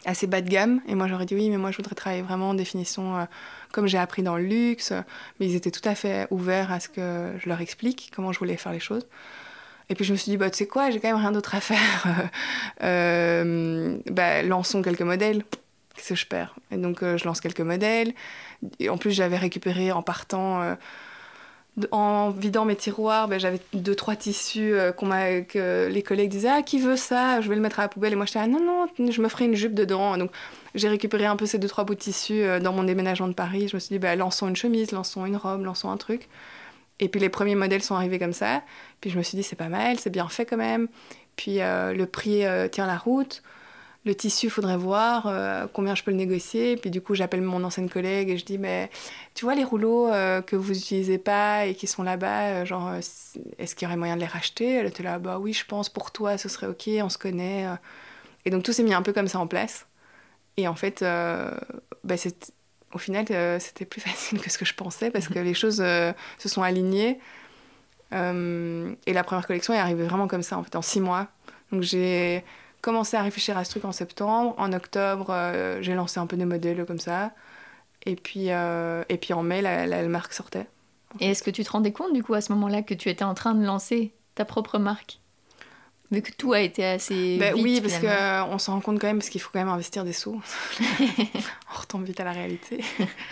[0.04, 0.80] assez bas de gamme.
[0.86, 3.24] Et moi, j'aurais dit oui, mais moi, je voudrais travailler vraiment en définition euh,
[3.72, 4.92] comme j'ai appris dans le luxe.
[5.38, 8.38] Mais ils étaient tout à fait ouverts à ce que je leur explique comment je
[8.38, 9.06] voulais faire les choses.
[9.88, 11.54] Et puis je me suis dit, bah, tu sais quoi, j'ai quand même rien d'autre
[11.54, 12.30] à faire.
[12.82, 15.44] euh, bah, lançons quelques modèles.
[15.94, 16.54] Qu'est-ce que je perds?
[16.70, 18.14] Et donc, euh, je lance quelques modèles.
[18.78, 20.76] Et en plus, j'avais récupéré en partant
[21.90, 26.62] en vidant mes tiroirs, ben, j'avais deux, trois tissus euh, que les collègues disaient Ah,
[26.62, 27.40] qui veut ça?
[27.40, 28.12] Je vais le mettre à la poubelle.
[28.12, 30.16] Et moi, j'étais Ah, non, non, je me ferai une jupe dedans.
[30.16, 30.30] Donc,
[30.74, 33.34] j'ai récupéré un peu ces deux, trois bouts de tissus euh, dans mon déménagement de
[33.34, 33.68] Paris.
[33.68, 36.28] Je me suis dit bah, Lançons une chemise, lançons une robe, lançons un truc.
[36.98, 38.62] Et puis, les premiers modèles sont arrivés comme ça.
[39.00, 40.88] Puis, je me suis dit C'est pas mal, c'est bien fait quand même.
[41.36, 43.42] Puis, euh, le prix tient la route
[44.04, 46.76] le tissu, il faudrait voir euh, combien je peux le négocier.
[46.76, 48.90] Puis du coup, j'appelle mon ancienne collègue et je dis, mais
[49.34, 52.94] tu vois les rouleaux euh, que vous n'utilisez pas et qui sont là-bas, euh, genre,
[52.94, 54.72] est-ce qu'il y aurait moyen de les racheter?
[54.72, 57.66] Elle était là, bah oui, je pense, pour toi, ce serait ok, on se connaît.
[58.46, 59.86] Et donc tout s'est mis un peu comme ça en place.
[60.56, 62.14] Et en fait, bah,
[62.94, 63.26] au final,
[63.60, 67.20] c'était plus facile que ce que je pensais parce que les choses se sont alignées.
[68.12, 71.28] et la première collection est arrivée vraiment comme ça, en fait, en six mois.
[71.70, 72.42] Donc j'ai
[72.80, 74.54] commencé à réfléchir à ce truc en septembre.
[74.58, 77.32] En octobre, euh, j'ai lancé un peu des modèles comme ça.
[78.06, 80.66] Et puis, et puis en mai, la, la marque sortait.
[81.18, 83.24] Et est-ce que tu te rendais compte du coup à ce moment-là que tu étais
[83.24, 85.20] en train de lancer ta propre marque?
[86.10, 87.38] Vu que tout a été assez.
[87.38, 89.68] Ben vite, oui, parce qu'on s'en rend compte quand même, parce qu'il faut quand même
[89.68, 90.42] investir des sous.
[91.72, 92.82] On retombe vite à la réalité.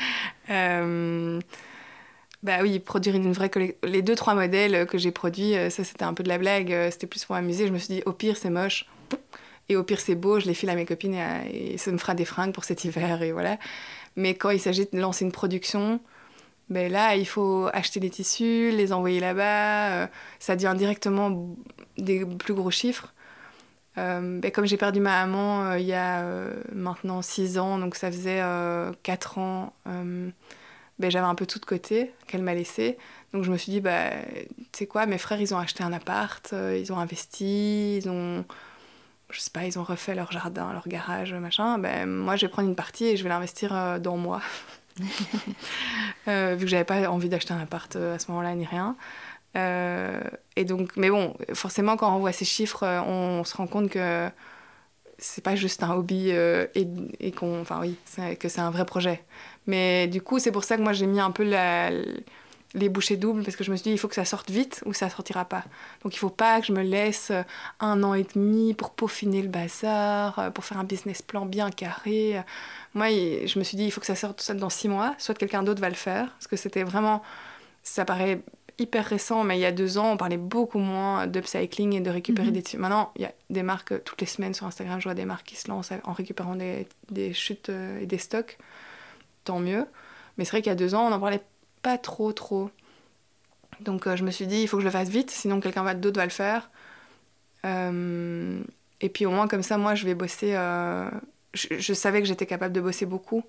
[0.50, 1.40] euh,
[2.44, 3.78] bah oui, produire une vraie collection.
[3.82, 6.72] Les deux, trois modèles que j'ai produits, euh, ça c'était un peu de la blague,
[6.72, 7.66] euh, c'était plus pour m'amuser.
[7.66, 8.86] Je me suis dit, au pire, c'est moche.
[9.68, 12.14] Et au pire, c'est beau, je les file à mes copines et, ça me fera
[12.14, 13.58] des fringues pour cet hiver, et voilà.
[14.16, 16.00] Mais quand il s'agit de lancer une production,
[16.70, 20.04] ben là, il faut acheter les tissus, les envoyer là-bas.
[20.04, 20.06] euh,
[20.38, 21.56] ça devient directement
[21.96, 23.14] des plus gros chiffres.
[23.98, 26.22] Euh, ben comme j'ai perdu ma maman euh, il y a
[26.72, 28.42] maintenant 6 ans, donc ça faisait
[29.02, 32.98] 4 ans, ben j'avais un peu tout de côté qu'elle m'a laissé.
[33.32, 34.10] Donc je me suis dit, bah,
[34.72, 38.44] tu sais quoi, mes frères, ils ont acheté un appart, ils ont investi, ils ont,
[39.30, 41.78] je sais pas, ils ont refait leur jardin, leur garage, machin.
[41.78, 44.40] Ben, moi, je vais prendre une partie et je vais l'investir euh, dans moi.
[46.26, 48.96] Euh, vu que j'avais pas envie d'acheter un appart euh, à ce moment-là ni rien.
[49.54, 54.28] Et donc, mais bon, forcément, quand on voit ces chiffres, on, se rend compte que
[55.16, 56.88] c'est pas juste un hobby et,
[57.20, 57.96] et qu'on, enfin oui,
[58.38, 59.24] que c'est un vrai projet.
[59.66, 61.90] Mais du coup, c'est pour ça que moi j'ai mis un peu la-
[62.74, 64.82] les bouchées doubles parce que je me suis dit il faut que ça sorte vite
[64.84, 65.64] ou ça sortira pas.
[66.02, 67.42] Donc il faut pas que je me laisse euh,
[67.80, 71.70] un an et demi pour peaufiner le bazar, euh, pour faire un business plan bien
[71.70, 72.42] carré.
[72.94, 75.34] Moi, je me suis dit il faut que ça sorte soit dans six mois, soit
[75.34, 77.22] quelqu'un d'autre va le faire parce que c'était vraiment,
[77.82, 78.42] ça paraît
[78.78, 82.10] hyper récent, mais il y a deux ans, on parlait beaucoup moins d'upcycling et de
[82.10, 82.54] récupérer Mhm.
[82.54, 82.76] des tissus.
[82.78, 85.24] Maintenant, il y a des marques, euh, toutes les semaines sur Instagram, je vois des
[85.24, 88.56] marques qui se lancent en récupérant des, des chutes et des stocks.
[89.44, 89.86] Tant mieux.
[90.36, 91.42] Mais c'est vrai qu'il y a deux ans, on n'en parlait
[91.82, 92.70] pas trop, trop.
[93.80, 95.94] Donc euh, je me suis dit, il faut que je le fasse vite, sinon quelqu'un
[95.94, 96.70] d'autre va le faire.
[97.64, 98.62] Euh,
[99.00, 100.54] et puis au moins, comme ça, moi, je vais bosser.
[100.54, 101.10] euh,
[101.54, 103.44] je, savais que j'étais capable de bosser beaucoup.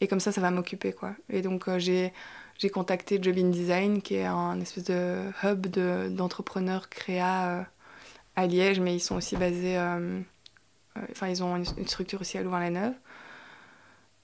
[0.00, 1.14] Et comme ça, ça va m'occuper, quoi.
[1.30, 2.12] Et donc, j'ai
[2.58, 7.66] j'ai contacté Jobin Design, qui est un espèce de hub de- d'entrepreneurs créa
[8.36, 9.78] à Liège, mais ils sont aussi basés.
[11.10, 12.94] Enfin, ils ont une, une structure aussi à Louvain-la-Neuve.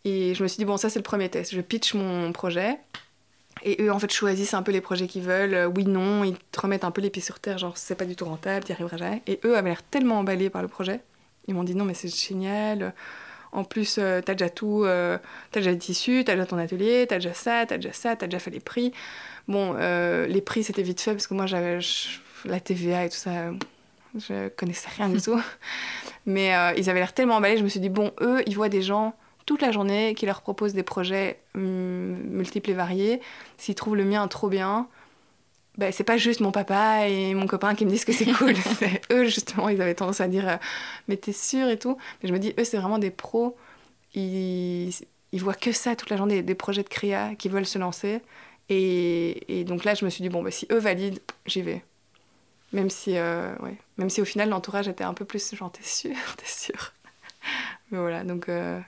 [0.05, 1.55] Et je me suis dit, bon, ça, c'est le premier test.
[1.55, 2.79] Je pitch mon projet.
[3.63, 5.55] Et eux, en fait, choisissent un peu les projets qu'ils veulent.
[5.55, 8.07] Euh, oui, non, ils te remettent un peu les pieds sur terre, genre, c'est pas
[8.07, 9.23] du tout rentable, t'y arriveras jamais.
[9.27, 11.01] Et eux avaient l'air tellement emballés par le projet.
[11.47, 12.95] Ils m'ont dit, non, mais c'est génial.
[13.53, 15.19] En plus, euh, t'as déjà tout, euh,
[15.51, 18.27] t'as déjà le tissu, t'as déjà ton atelier, t'as déjà ça, t'as déjà ça, t'as
[18.27, 18.93] déjà fait les prix.
[19.49, 21.81] Bon, euh, les prix, c'était vite fait parce que moi, j'avais
[22.45, 23.51] la TVA et tout ça,
[24.17, 25.41] je connaissais rien du tout.
[26.27, 28.83] Mais ils avaient l'air tellement emballés, je me suis dit, bon, eux, ils voient des
[28.83, 29.15] gens
[29.51, 31.63] toute la journée qui leur proposent des projets hum,
[32.29, 33.21] multiples et variés.
[33.59, 34.89] S'ils trouvent le mien trop bien,
[35.79, 38.55] ben, c'est pas juste mon papa et mon copain qui me disent que c'est cool.
[38.79, 40.57] c'est eux, justement, ils avaient tendance à dire euh,
[41.09, 41.97] Mais t'es sûr et tout?
[42.23, 43.57] Mais je me dis, eux, c'est vraiment des pros.
[44.15, 44.91] Ils,
[45.33, 48.23] ils voient que ça toute la journée, des projets de créa qui veulent se lancer.
[48.71, 51.85] Et, et donc là, je me suis dit Bon, ben, si eux valident, j'y vais.
[52.73, 53.77] Même si, euh, ouais.
[53.99, 56.95] Même si au final, l'entourage était un peu plus genre T'es sûr T'es sûr?
[57.91, 58.49] Mais voilà, donc.
[58.49, 58.81] euh,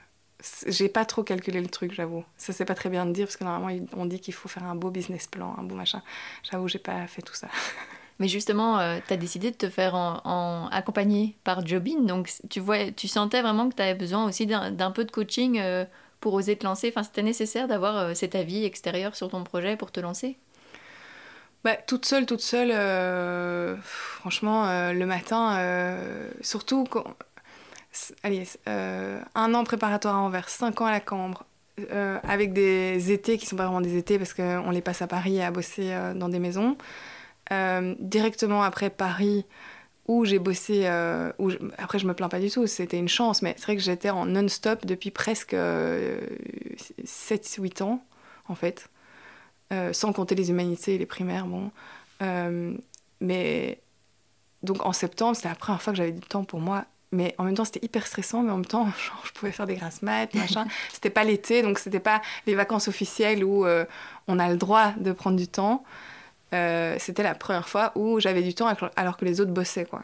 [0.67, 2.23] j'ai pas trop calculé le truc, j'avoue.
[2.37, 4.63] Ça, c'est pas très bien de dire, parce que normalement, on dit qu'il faut faire
[4.63, 6.01] un beau business plan, un beau machin.
[6.49, 7.47] J'avoue, j'ai pas fait tout ça.
[8.19, 8.77] Mais justement,
[9.07, 12.01] tu as décidé de te faire en, en- accompagner par Jobin.
[12.01, 15.59] Donc, tu, vois, tu sentais vraiment que tu avais besoin aussi d'un peu de coaching
[15.59, 15.85] euh,
[16.19, 16.89] pour oser te lancer.
[16.89, 20.37] Enfin, c'était nécessaire d'avoir euh, cet avis extérieur sur ton projet pour te lancer?
[21.63, 27.05] Bah, toute seule, toute seule, euh, franchement, euh, le matin, euh, surtout quand.
[28.23, 31.45] Allez, euh, un an préparatoire à Anvers, cinq ans à la Cambre,
[31.91, 35.07] euh, avec des étés qui sont pas vraiment des étés parce qu'on les passe à
[35.07, 36.77] Paris à bosser euh, dans des maisons.
[37.99, 39.45] Directement après Paris,
[40.07, 40.81] où j'ai bossé.
[41.39, 43.75] où je- Après, je me plains pas du tout, c'était une chance, mais c'est vrai
[43.77, 45.55] que j'étais en non-stop depuis presque
[47.05, 48.03] 7-8 ans,
[48.47, 48.89] en fait.
[49.93, 51.71] Sans compter les humanités et les primaires, bon.
[53.19, 53.81] Mais
[54.63, 56.85] donc en septembre, c'était la première fois que j'avais du temps pour moi.
[57.13, 59.67] Mais en même temps, c'était hyper stressant, mais en même temps, genre, je pouvais faire
[59.67, 60.65] des grasses maths, machin.
[60.91, 63.85] c'était pas l'été, donc c'était pas les vacances officielles où euh,
[64.27, 65.83] on a le droit de prendre du temps.
[66.53, 69.85] Euh, c'était la première fois où j'avais du temps alors- alors que les autres bossaient,
[69.85, 70.03] quoi.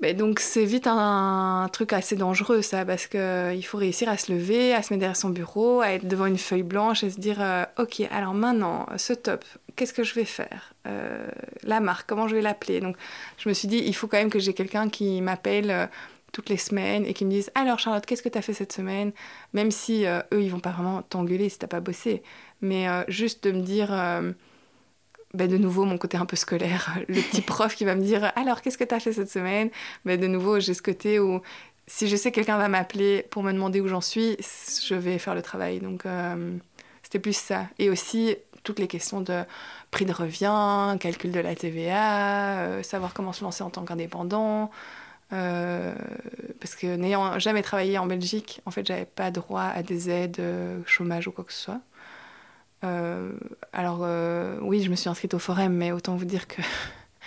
[0.00, 4.18] Mais donc c'est vite un, truc assez dangereux ça parce que il faut réussir à
[4.18, 7.10] se lever, à se mettre derrière son bureau, à être devant une feuille blanche et
[7.10, 9.44] se dire euh, ok alors maintenant ce top
[9.74, 10.74] qu'est-ce que je vais faire?
[10.86, 11.26] Euh,
[11.62, 12.80] la marque comment je vais l'appeler?
[12.80, 12.96] Donc
[13.38, 15.86] je me suis dit il faut quand même que j'ai quelqu'un qui m'appelle euh,
[16.32, 18.72] toutes les semaines et qui me dise alors Charlotte qu'est-ce que tu as fait cette
[18.72, 19.12] semaine?
[19.54, 22.22] Même si euh, eux ils vont pas vraiment t'engueuler si t'as pas bossé
[22.60, 24.32] mais euh, juste de me dire euh,
[25.34, 28.32] ben de nouveau, mon côté un peu scolaire, le petit prof qui va me dire
[28.36, 29.70] Alors, qu'est-ce que tu as fait cette semaine?
[30.04, 31.42] Ben De nouveau, j'ai ce côté où
[31.86, 34.36] si je sais que quelqu'un va m'appeler pour me demander où j'en suis,
[34.84, 35.78] je vais faire le travail.
[35.80, 36.04] Donc,
[37.02, 37.66] c'était plus ça.
[37.78, 39.44] Et aussi, toutes les questions de
[39.92, 44.70] prix de revient, calcul de la TVA, savoir comment se lancer en tant qu'indépendant.
[45.30, 50.42] parce que n'ayant jamais travaillé en Belgique, en fait, j'avais pas droit à des aides,
[50.86, 51.80] chômage ou quoi que ce soit.
[52.84, 53.32] Euh,
[53.72, 56.60] alors, euh, oui, je me suis inscrite au forum, mais autant vous dire que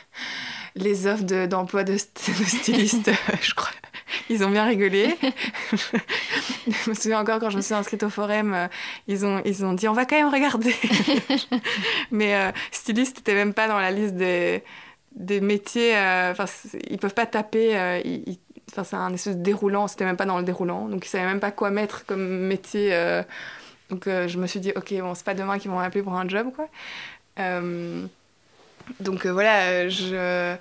[0.76, 3.72] les offres d'emploi de, styliste, je crois,
[4.30, 5.16] ils ont bien rigolé.
[6.68, 8.68] je me souviens encore quand je me suis inscrite au forum, euh,
[9.08, 10.76] ils, ont, ils ont dit on va quand même regarder.
[12.12, 14.64] mais styliste n'était même pas dans la liste des,
[15.16, 15.93] des métiers.
[16.32, 16.45] Enfin,
[16.89, 18.02] ils peuvent pas taper.
[18.72, 21.26] Enfin, c'est un espèce de déroulant, c'était même pas dans le déroulant, donc ils savaient
[21.26, 22.93] même pas quoi mettre comme métier
[23.90, 26.14] donc euh, je me suis dit, ok, bon, c'est pas demain qu'ils vont m'appeler pour
[26.14, 26.68] un job, quoi.
[27.40, 28.06] Euh,
[29.00, 30.56] donc euh, voilà, je,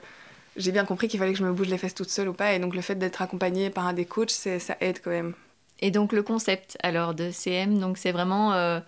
[0.56, 2.54] j'ai bien compris qu'il fallait que je me bouge les fesses toute seule ou pas.
[2.54, 5.34] Et donc le fait d'être accompagnée par un des coachs, ça aide quand même.
[5.80, 8.80] Et donc le concept alors de CM, donc c'est vraiment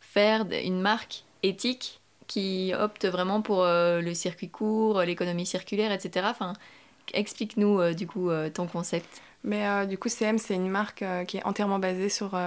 [0.00, 6.26] faire une marque éthique qui opte vraiment pour le circuit court, l'économie circulaire, etc.
[6.30, 6.52] Enfin,
[7.12, 9.20] explique-nous du coup ton concept.
[9.42, 12.38] Mais du coup, CM, c'est une marque qui est entièrement basée sur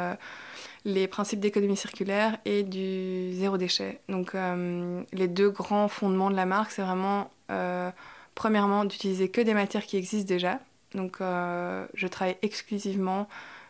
[0.85, 3.99] les principes d'économie circulaire et du zéro déchet.
[4.09, 7.91] Donc euh, les deux grands fondements de la marque, c'est vraiment euh,
[8.35, 10.59] premièrement d'utiliser que des matières qui existent déjà.
[10.95, 13.27] Donc euh, je travaille exclusivement,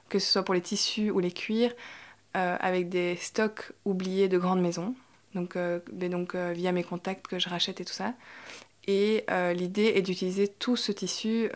[0.10, 1.74] que ce soit pour les tissus ou les cuirs,
[2.34, 4.93] avec des stocks oubliés de grandes maisons.
[5.36, 5.57] Donc,
[5.91, 8.14] donc via mes contacts que je rachète et tout ça.
[8.88, 11.49] Et l'idée est d'utiliser tout ce tissu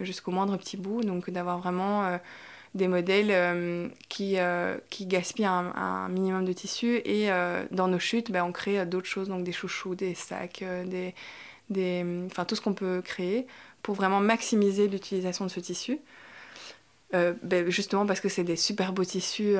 [0.00, 2.18] jusqu'au moindre petit bout, donc d'avoir vraiment
[2.74, 7.00] des modèles euh, qui, euh, qui gaspillent un, minimum de tissu.
[7.04, 10.64] Et euh, dans nos chutes, ben, on crée d'autres choses, donc des chouchous, des sacs,
[10.86, 11.14] des,
[11.70, 13.46] des, enfin, tout ce qu'on peut créer
[13.82, 15.98] pour vraiment maximiser l'utilisation de ce tissu.
[17.12, 19.54] Ben, justement parce que c'est des super beaux tissus.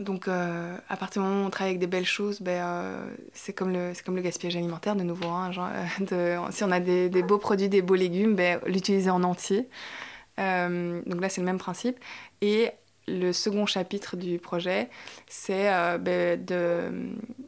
[0.00, 2.96] donc, à partir du moment où on travaille avec des belles choses, ben,
[3.34, 5.28] c'est comme, le, comme le gaspillage alimentaire, de nouveau.
[5.28, 5.50] Hein,
[6.50, 9.68] si on a des, des, beaux produits, des beaux légumes, ben, l'utiliser en entier.
[10.38, 11.98] Euh, donc là, c'est le même principe.
[12.40, 12.70] Et
[13.06, 14.88] le second chapitre du projet,
[15.26, 16.40] c'est euh, ben,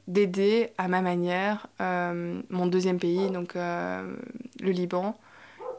[0.07, 4.17] d'aider à ma manière euh, mon deuxième pays, donc le
[4.61, 5.19] Liban,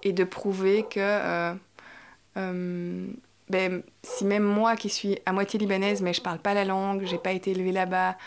[0.03, 1.53] et de prouver que
[3.49, 7.05] ben, si même moi qui suis à moitié libanaise, mais je parle pas la langue,
[7.05, 8.17] j'ai pas été élevée là-bas,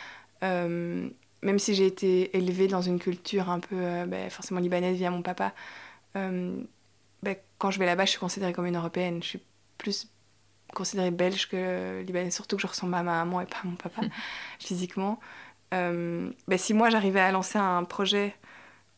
[0.42, 5.22] même si j'ai été élevée dans une culture un peu ben, forcément libanaise via mon
[5.22, 5.52] papa,
[7.22, 9.22] ben, quand je vais là-bas, je suis considérée comme une européenne.
[9.22, 9.42] Je suis
[9.78, 10.08] plus
[10.74, 13.76] considérée belge que libanaise, surtout que je ressemble à ma maman et pas à mon
[13.76, 14.02] papa
[14.58, 15.20] physiquement.
[15.74, 18.34] Euh, ben, si moi j'arrivais à lancer un projet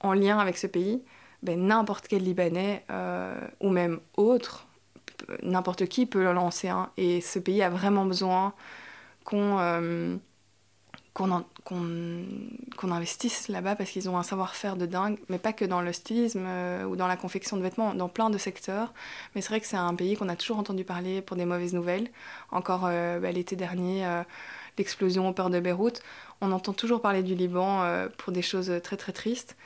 [0.01, 1.03] en lien avec ce pays,
[1.43, 4.67] ben, n'importe quel Libanais euh, ou même autre,
[5.43, 6.69] n'importe qui peut le lancer.
[6.69, 6.91] Hein.
[6.97, 8.55] Et ce pays a vraiment besoin
[9.25, 10.17] qu'on euh,
[11.15, 15.93] qu'on investisse là-bas parce qu'ils ont un savoir-faire de dingue, mais pas que dans le
[15.93, 18.93] stylisme euh, ou dans la confection de vêtements, dans plein de secteurs.
[19.35, 21.75] Mais c'est vrai que c'est un pays qu'on a toujours entendu parler pour des mauvaises
[21.75, 22.09] nouvelles.
[22.51, 24.23] Encore euh, bah, l'été dernier, euh,
[24.79, 26.03] l'explosion au port de Beyrouth,
[26.41, 27.85] on entend toujours parler du Liban
[28.17, 29.57] pour des choses très très tristes,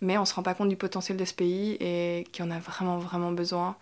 [0.00, 2.50] mais on ne se rend pas compte du potentiel de ce pays et qu'il en
[2.50, 3.76] a vraiment vraiment besoin.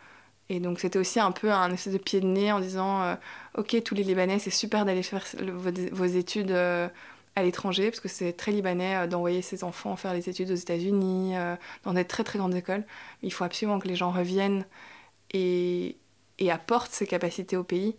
[0.50, 3.14] Et donc c'était aussi un peu un espèce de pied de nez en disant euh,
[3.56, 5.24] ok tous les Libanais c'est super d'aller faire
[5.92, 6.88] vos, études euh,
[7.36, 10.54] à l'étranger parce que c'est très libanais euh, d'envoyer ses enfants faire les études aux
[10.54, 11.34] États-Unis
[11.84, 12.84] dans des très très grandes écoles.
[13.22, 14.64] Il faut absolument que les gens reviennent
[15.32, 15.96] et,
[16.38, 17.96] et apportent ces capacités au pays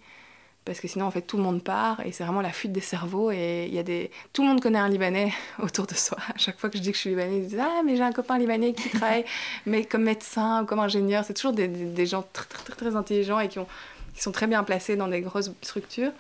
[0.66, 2.82] parce que sinon en fait tout le monde part et c'est vraiment la fuite des
[2.82, 6.18] cerveaux et il y a des tout le monde connaît un libanais autour de soi.
[6.34, 8.04] À chaque fois que je dis que je suis libanais ils disent ah mais j'ai
[8.04, 9.26] un copain libanais qui travaille
[9.66, 11.24] mais comme médecin ou comme ingénieur.
[11.26, 13.68] C'est toujours des, des, gens très, très, très, intelligents et qui, ont,
[14.14, 16.12] qui sont très bien placés dans des grosses structures.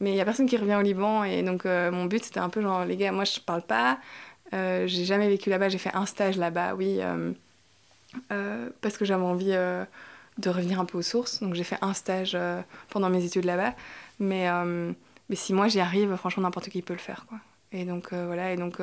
[0.00, 2.40] Mais il y a personne qui revient au Liban et donc euh, mon but c'était
[2.40, 3.98] un peu genre les gars moi je parle pas.
[4.54, 5.68] Euh, j'ai jamais vécu là-bas.
[5.68, 9.54] J'ai fait un stage là-bas oui euh, parce que j'avais envie
[10.38, 11.40] de revenir un peu aux sources.
[11.42, 12.60] Donc j'ai fait un stage euh,
[12.90, 13.74] pendant mes études là-bas.
[14.18, 14.92] Mais, euh,
[15.28, 17.26] mais si moi j'y arrive, franchement, n'importe qui peut le faire.
[17.28, 17.38] Quoi.
[17.72, 18.80] Et donc euh, voilà, et donc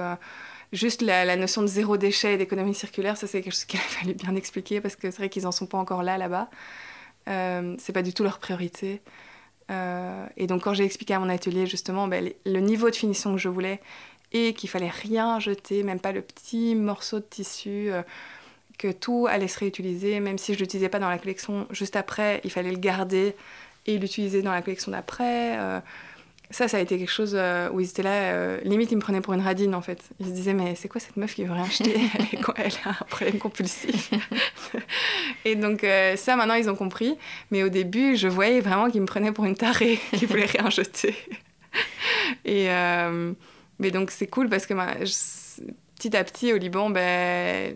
[0.73, 3.83] juste la, notion de zéro déchet et d'économie circulaire, ça c'est quelque chose qu'il a
[3.83, 6.49] fallu bien expliquer parce que c'est vrai qu'ils n'en sont pas encore là là-bas.
[7.27, 9.01] c'est pas du tout leur priorité.
[9.69, 13.39] et donc quand j'ai expliqué à mon atelier justement ben, le niveau de finition que
[13.39, 13.79] je voulais
[14.31, 17.91] et qu'il fallait rien jeter, même pas le petit morceau de tissu
[18.79, 21.95] que tout allait se réutiliser, même si je ne l'utilisais pas dans la collection juste
[21.95, 23.35] après, il fallait le garder
[23.85, 25.59] et l'utiliser dans la collection d'après.
[25.59, 25.79] Euh,
[26.49, 29.01] ça, ça a été quelque chose euh, où ils étaient là, euh, limite ils me
[29.01, 30.01] prenaient pour une radine en fait.
[30.19, 31.93] Ils se disaient mais c'est quoi cette meuf qui veut rien acheter?
[32.55, 34.11] Elle, a un problème compulsif
[35.45, 37.17] Et donc ça, maintenant, ils ont compris.
[37.51, 40.69] Mais au début, je voyais vraiment qu'ils me prenaient pour une tarée, qu'ils voulaient rien
[40.69, 41.15] jeter.
[42.45, 42.69] Et
[43.81, 44.73] mais donc c'est cool parce que
[45.95, 47.75] petit à petit au Liban, ben,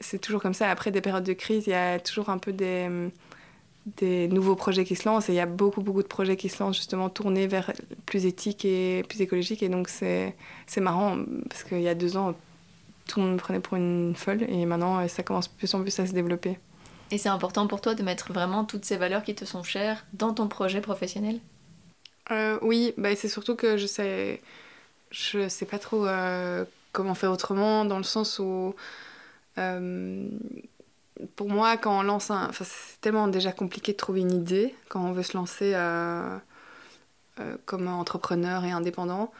[0.00, 0.70] c'est toujours comme ça.
[0.70, 2.88] Après des périodes de crise, il y a toujours un peu des,
[3.96, 5.28] des nouveaux projets qui se lancent.
[5.28, 7.72] Et il y a beaucoup, beaucoup de projets qui se lancent justement tournés vers
[8.06, 9.62] plus éthique et plus écologique.
[9.62, 10.34] Et donc c'est
[10.78, 11.18] marrant
[11.48, 12.34] parce qu'il y a deux ans,
[13.06, 14.42] tout le monde me prenait pour une folle.
[14.48, 16.58] Et maintenant, ça commence plus en plus à se développer.
[17.10, 20.04] Et c'est important pour toi de mettre vraiment toutes ces valeurs qui te sont chères
[20.14, 21.38] dans ton projet professionnel?
[22.30, 24.40] Euh, Oui, bah, c'est surtout que je sais,
[25.10, 28.74] je sais pas trop euh, comment faire autrement, dans le sens où
[29.58, 30.28] euh,
[31.36, 32.48] pour moi, quand on lance un.
[32.48, 36.36] Enfin, c'est tellement déjà compliqué de trouver une idée quand on veut se lancer euh,
[37.40, 39.32] euh, comme entrepreneur et indépendant,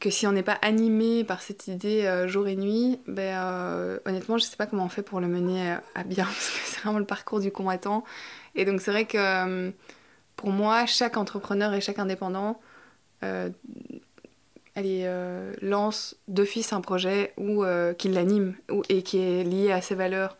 [0.00, 4.44] que si on n'est pas animé par cette idée jour et nuit, ben, honnêtement, je
[4.44, 6.98] ne sais pas comment on fait pour le mener à bien, parce que c'est vraiment
[6.98, 8.04] le parcours du combattant.
[8.54, 9.72] Et donc, c'est vrai que
[10.36, 12.60] pour moi, chaque entrepreneur et chaque indépendant
[14.74, 18.54] elle euh, lance d'office un projet ou euh, qui l'anime
[18.88, 20.36] et qui est lié à ses valeurs.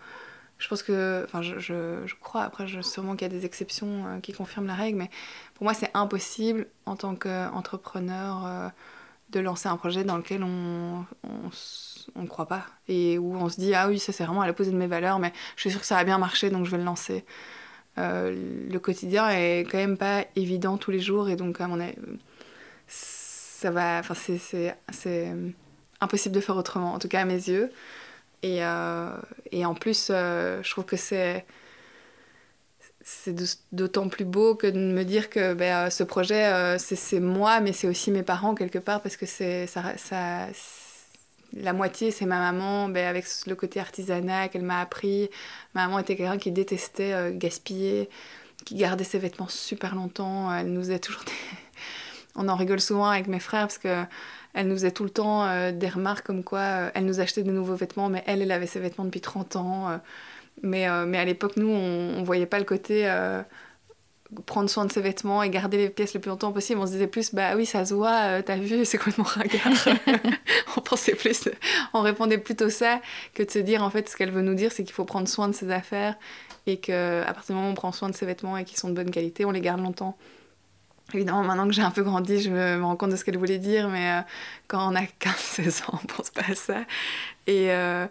[0.59, 4.07] Je pense que, enfin, je, je, crois, après, je, sûrement qu'il y a des exceptions
[4.07, 5.11] euh, qui confirment la règle, mais
[5.55, 8.73] pour moi, c'est impossible en tant qu'entrepreneur
[9.31, 11.05] de lancer un projet dans lequel on
[12.17, 14.71] ne croit pas et où on se dit, ah oui, ça c'est vraiment à l'opposé
[14.71, 16.79] de mes valeurs, mais je suis sûre que ça va bien marcher, donc je vais
[16.79, 17.25] le lancer.
[17.97, 21.97] le quotidien est quand même pas évident tous les jours et donc, à mon avis,
[23.63, 23.99] ça va.
[24.01, 25.51] Enfin, c'est euh,
[26.01, 27.71] impossible de faire autrement, en tout cas à mes yeux.
[28.43, 29.11] Et, euh,
[29.53, 31.47] et en plus, euh, je trouve que c'est
[33.05, 33.35] c'est
[33.73, 37.89] d'autant plus beau que de me dire que ben, ce projet, c'est moi, mais c'est
[37.89, 40.47] aussi mes parents quelque part, parce que c'est ça, ça,
[41.53, 45.31] la moitié, c'est ma maman, ben, avec le côté artisanat qu'elle m'a appris.
[45.75, 48.09] Ma maman était quelqu'un qui détestait gaspiller,
[48.65, 50.55] qui gardait ses vêtements super longtemps.
[50.55, 51.25] Elle nous a toujours
[52.35, 54.05] on en rigole souvent avec mes frères parce que
[54.55, 57.43] elle nous faisait tout le temps euh, des remarques comme quoi euh, elle nous achetait
[57.43, 59.91] des nouveaux vêtements, mais elle, elle avait ses vêtements depuis 30 ans.
[59.91, 59.97] Euh.
[60.63, 63.11] mais, mais à l'époque, nous, on, ne voyait pas le côté
[64.47, 66.81] prendre soin de ses vêtements et garder les pièces le plus longtemps possible.
[66.81, 69.99] On se disait plus, bah oui, ça se voit, t'as vu, c'est complètement ringard.
[70.77, 71.49] on pensait plus,
[71.93, 73.01] on répondait plutôt ça
[73.35, 75.29] que de se dire, en fait, ce qu'elle veut nous dire, c'est qu'il faut prendre
[75.29, 76.17] soin de ses affaires
[76.67, 78.89] et qu'à partir du moment où on prend soin de ses vêtements et qu'ils sont
[78.89, 80.17] de bonne qualité, on les garde longtemps.
[81.15, 83.59] Évidemment, maintenant que j'ai un peu grandi, je me, rends compte de ce qu'elle voulait
[83.59, 84.21] dire, mais euh,
[84.69, 86.81] quand on a 15-16 ans, on pense pas à ça.
[87.47, 88.07] Et, euh,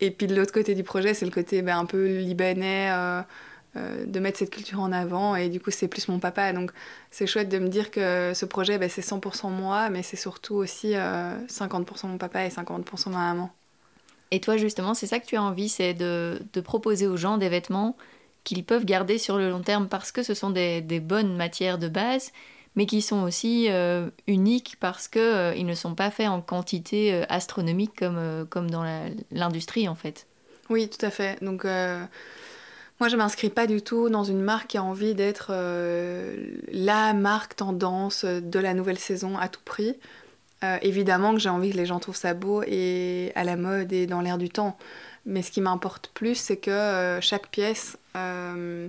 [0.00, 3.22] et puis de l'autre côté du projet, c'est le côté ben, un peu libanais, euh,
[3.74, 5.34] de mettre cette culture en avant.
[5.34, 6.52] Et du coup, c'est plus mon papa.
[6.52, 6.72] Donc
[7.10, 10.56] c'est chouette de me dire que ce projet, ben, c'est 100% moi, mais c'est surtout
[10.56, 13.50] aussi 50% mon papa et 50% ma maman.
[14.30, 17.38] Et toi, justement, c'est ça que tu as envie, c'est de, de proposer aux gens
[17.38, 17.96] des vêtements
[18.44, 21.88] qu'ils peuvent garder sur le long terme parce que ce sont des, bonnes matières de
[21.88, 22.32] base,
[22.76, 27.12] mais qui sont aussi euh, uniques parce qu'ils euh, ne sont pas faits en quantité
[27.12, 28.84] euh, astronomique comme, comme dans
[29.30, 30.26] l'industrie en fait.
[30.70, 31.42] Oui, tout à fait.
[31.42, 35.52] Donc moi je m'inscris pas du tout dans une marque qui a envie d'être
[36.72, 39.96] la marque tendance de la nouvelle saison à tout prix.
[40.80, 44.06] évidemment que j'ai envie que les gens trouvent ça beau et à la mode et
[44.06, 44.78] dans l'air du temps.
[45.26, 48.88] Mais ce qui m'importe plus, c'est que chaque pièce euh,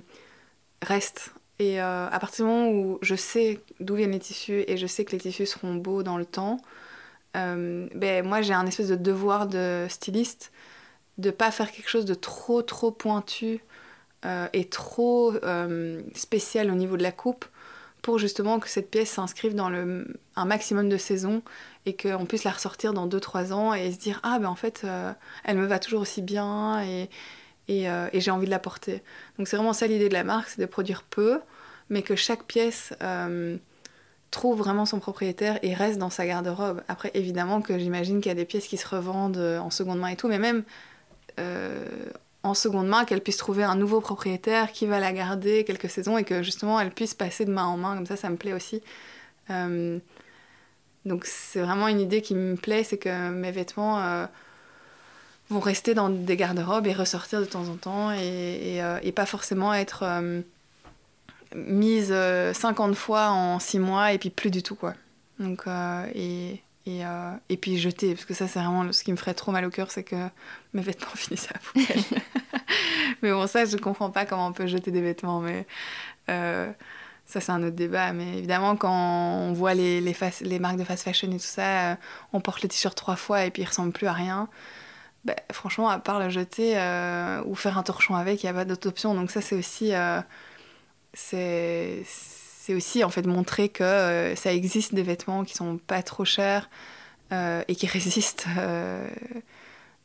[0.82, 1.34] reste.
[1.59, 4.88] Et euh, à partir du moment où je sais d'où viennent les tissus et je
[4.88, 6.57] sais que les tissus seront beaux dans le temps,
[7.36, 10.51] ben, moi j'ai un espèce de devoir de styliste
[11.17, 13.63] de pas faire quelque chose de trop trop pointu
[14.53, 15.34] et trop
[16.13, 17.45] spécial au niveau de la coupe
[18.03, 20.05] pour justement que cette pièce s'inscrive dans le,
[20.36, 21.41] un maximum de saisons
[21.86, 24.82] et qu'on puisse la ressortir dans 2-3 ans et se dire ah ben en fait
[24.84, 25.11] euh,
[25.45, 27.09] elle me va toujours aussi bien et,
[27.68, 29.01] et, euh, et j'ai envie de la porter.
[29.38, 31.39] Donc c'est vraiment ça l'idée de la marque, c'est de produire peu,
[31.89, 33.57] mais que chaque pièce euh,
[34.32, 36.82] trouve vraiment son propriétaire et reste dans sa garde-robe.
[36.88, 40.09] Après évidemment que j'imagine qu'il y a des pièces qui se revendent en seconde main
[40.09, 40.64] et tout, mais même
[42.43, 46.18] en seconde main, qu'elle puisse trouver un nouveau propriétaire qui va la garder quelques saisons
[46.18, 48.53] et que justement elle puisse passer de main en main, comme ça ça me plaît
[48.53, 48.84] aussi.
[49.49, 49.97] Euh,
[51.05, 54.26] donc c'est vraiment une idée qui me plaît, c'est que mes vêtements euh,
[55.50, 59.74] vont rester dans des garde-robes et ressortir de temps en temps et, euh, pas forcément
[59.74, 60.04] être
[61.56, 62.14] mise
[62.54, 64.94] 50 fois en 6 mois et puis plus du tout quoi.
[65.39, 65.66] Donc,
[66.16, 69.34] et, et, euh, et, puis jeter, parce que ça c'est vraiment ce qui me ferait
[69.34, 70.28] trop mal au cœur, c'est que
[70.74, 72.04] mes vêtements finissent à la poubelle.
[73.22, 75.66] mais bon, ça je comprends pas comment on peut jeter des vêtements, mais
[76.30, 76.70] euh,
[77.26, 78.12] ça c'est un autre débat.
[78.12, 80.02] Mais évidemment, quand on voit les,
[80.60, 81.96] marques de fast fashion et tout ça, euh,
[82.34, 84.50] on porte le t-shirt trois fois et puis il ressemble plus à rien.
[85.26, 86.74] Bah, franchement, à part le jeter
[87.45, 89.13] ou faire un torchon avec, il n'y a pas d'autre option.
[89.15, 89.91] Donc ça, c'est aussi,
[91.13, 96.26] c'est, c'est aussi en fait montrer que ça existe des vêtements qui sont pas trop
[96.26, 96.69] chers
[97.32, 98.47] et qui résistent,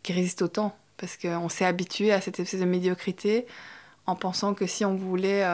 [0.03, 0.77] qui résistent au temps.
[0.97, 3.47] Parce qu'on s'est habitué à cette espèce de médiocrité
[4.07, 5.45] en pensant que si on voulait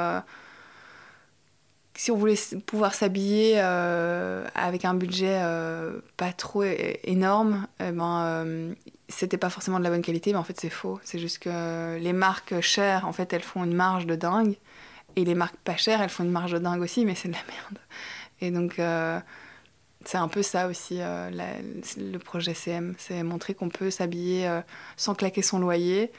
[1.96, 6.64] si on voulait pouvoir s'habiller euh, avec un budget euh, pas trop
[7.04, 8.74] énorme, eh ben, euh,
[9.08, 10.98] c'était pas forcément de la bonne qualité, mais en fait c'est faux.
[11.04, 14.56] C'est juste que les marques chères, en fait, elles font une marge de dingue,
[15.16, 17.34] et les marques pas chères, elles font une marge de dingue aussi, mais c'est de
[17.34, 17.78] la merde.
[18.40, 18.74] Et donc
[20.04, 24.50] c'est un peu ça aussi le projet CM, c'est montrer qu'on peut s'habiller
[24.96, 26.10] sans claquer son loyer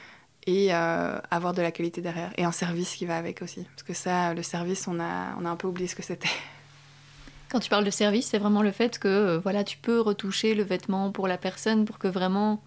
[0.47, 2.31] et euh, avoir de la qualité derrière.
[2.37, 3.63] Et un service qui va avec aussi.
[3.63, 6.29] Parce que ça, le service, on a, on a un peu oublié ce que c'était.
[7.49, 10.55] Quand tu parles de service, c'est vraiment le fait que euh, voilà, tu peux retoucher
[10.55, 12.63] le vêtement pour la personne pour que vraiment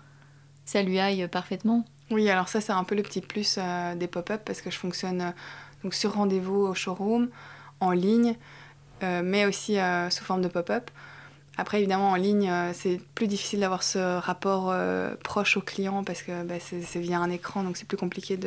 [0.64, 1.84] ça lui aille parfaitement.
[2.10, 4.78] Oui, alors ça, c'est un peu le petit plus euh, des pop-up parce que je
[4.78, 5.34] fonctionne
[5.82, 7.28] donc sur rendez-vous au showroom,
[7.80, 8.34] en ligne,
[9.00, 9.76] mais aussi
[10.10, 10.90] sous forme de pop-up.
[11.61, 16.04] Après, évidemment, en ligne, euh, c'est plus difficile d'avoir ce rapport euh, proche au client
[16.04, 18.38] parce que bah, c'est via un écran, donc c'est plus compliqué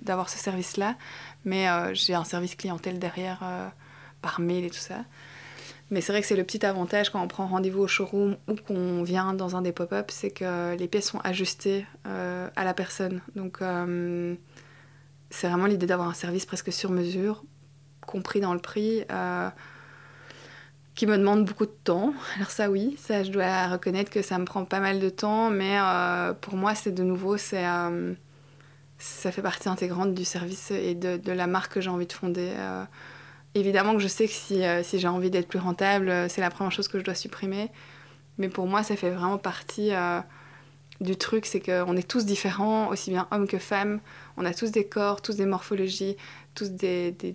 [0.00, 0.96] d'avoir ce service-là.
[1.44, 3.40] Mais euh, j'ai un service clientèle derrière
[4.22, 5.04] par mail et tout ça.
[5.90, 8.54] Mais c'est vrai que c'est le petit avantage quand on prend rendez-vous au showroom ou
[8.54, 13.20] qu'on vient dans un des pop-up, c'est que les pièces sont ajustées à la personne.
[13.36, 13.58] Donc
[15.30, 17.44] c'est vraiment l'idée d'avoir un service presque sur mesure,
[18.00, 19.04] compris dans le prix
[20.96, 22.14] qui me demande beaucoup de temps.
[22.36, 25.50] Alors ça oui, ça je dois reconnaître que ça me prend pas mal de temps,
[25.50, 28.14] mais euh, pour moi c'est de nouveau, c'est, euh,
[28.98, 32.50] ça fait partie intégrante du service et de, la marque que j'ai envie de fonder.
[32.56, 32.84] Euh,
[33.54, 34.32] évidemment que je sais que
[34.82, 37.70] si, j'ai envie d'être plus rentable, c'est la première chose que je dois supprimer,
[38.38, 39.92] mais pour moi ça fait vraiment partie
[41.02, 44.00] du truc, c'est qu'on est tous différents, aussi bien hommes que femmes,
[44.38, 46.16] on a tous des corps, tous des morphologies,
[46.54, 47.34] tous des, des,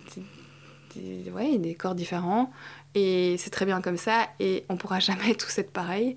[0.96, 2.50] des, des corps différents.
[2.94, 6.16] Et c'est très bien comme ça, et on pourra jamais tous être pareil.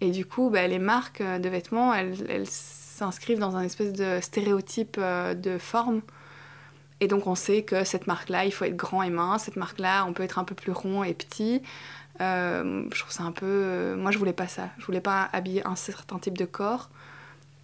[0.00, 2.46] Et du coup, bah, les marques de vêtements, elles, elles
[2.94, 6.00] s'inscrivent dans un espèce de stéréotype euh, de forme.
[7.00, 9.44] Et donc on sait que cette marque-là, il faut être grand et mince.
[9.44, 11.60] Cette marque-là, on peut être un peu plus rond et petit.
[12.20, 13.46] Euh, je trouve ça un peu...
[13.46, 14.70] Euh, moi, je voulais pas ça.
[14.78, 16.90] Je voulais pas habiller un certain type de corps.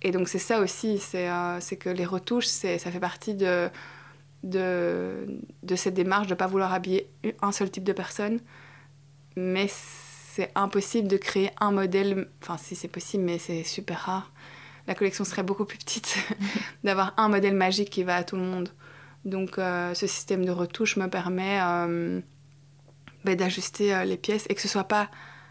[0.03, 3.69] Et donc c'est ça aussi, c'est que les retouches, ça fait partie de,
[4.43, 5.27] de,
[5.63, 7.09] de cette démarche de ne pas vouloir habiller
[7.43, 8.41] un seul type de personne.
[9.37, 14.33] Mais c'est impossible de créer un modèle, enfin si c'est possible, mais c'est super rare.
[14.87, 16.17] La collection serait beaucoup plus petite,
[16.85, 18.71] d'avoir un modèle magique qui va à tout le monde.
[19.25, 22.21] Donc euh, ce système de retouche me permet euh,
[23.25, 25.11] ben, d'ajuster euh, les pièces et que ce soit pas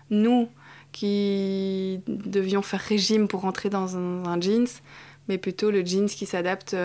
[0.10, 0.50] nous
[0.92, 4.68] qui devions faire régime pour rentrer dans un jeans,
[5.28, 6.76] mais plutôt le jeans qui s'adapte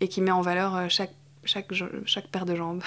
[0.00, 1.14] et qui met en valeur chaque
[1.44, 1.72] chaque,
[2.06, 2.82] chaque paire de jambes.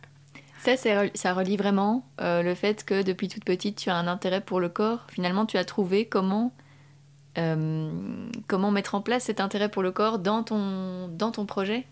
[0.58, 4.40] ça, ça relie vraiment euh, le fait que depuis toute petite, tu as un intérêt
[4.40, 5.06] pour le corps.
[5.10, 6.52] Finalement, tu as trouvé comment,
[7.38, 7.90] euh,
[8.46, 11.86] comment mettre en place cet intérêt pour le corps dans ton, dans ton projet?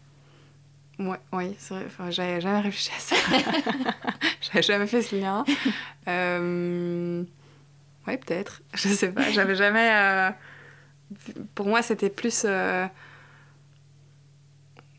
[0.99, 1.85] Ouais, oui, c'est vrai.
[1.87, 3.17] Enfin, j'avais jamais réfléchi à ça.
[4.41, 5.45] j'avais jamais fait ce lien.
[6.09, 7.23] Euh...
[8.07, 8.63] Oui, peut-être.
[8.75, 9.31] Je sais pas.
[9.31, 9.91] J'avais jamais.
[9.93, 10.31] Euh,
[11.55, 12.45] pour moi, c'était plus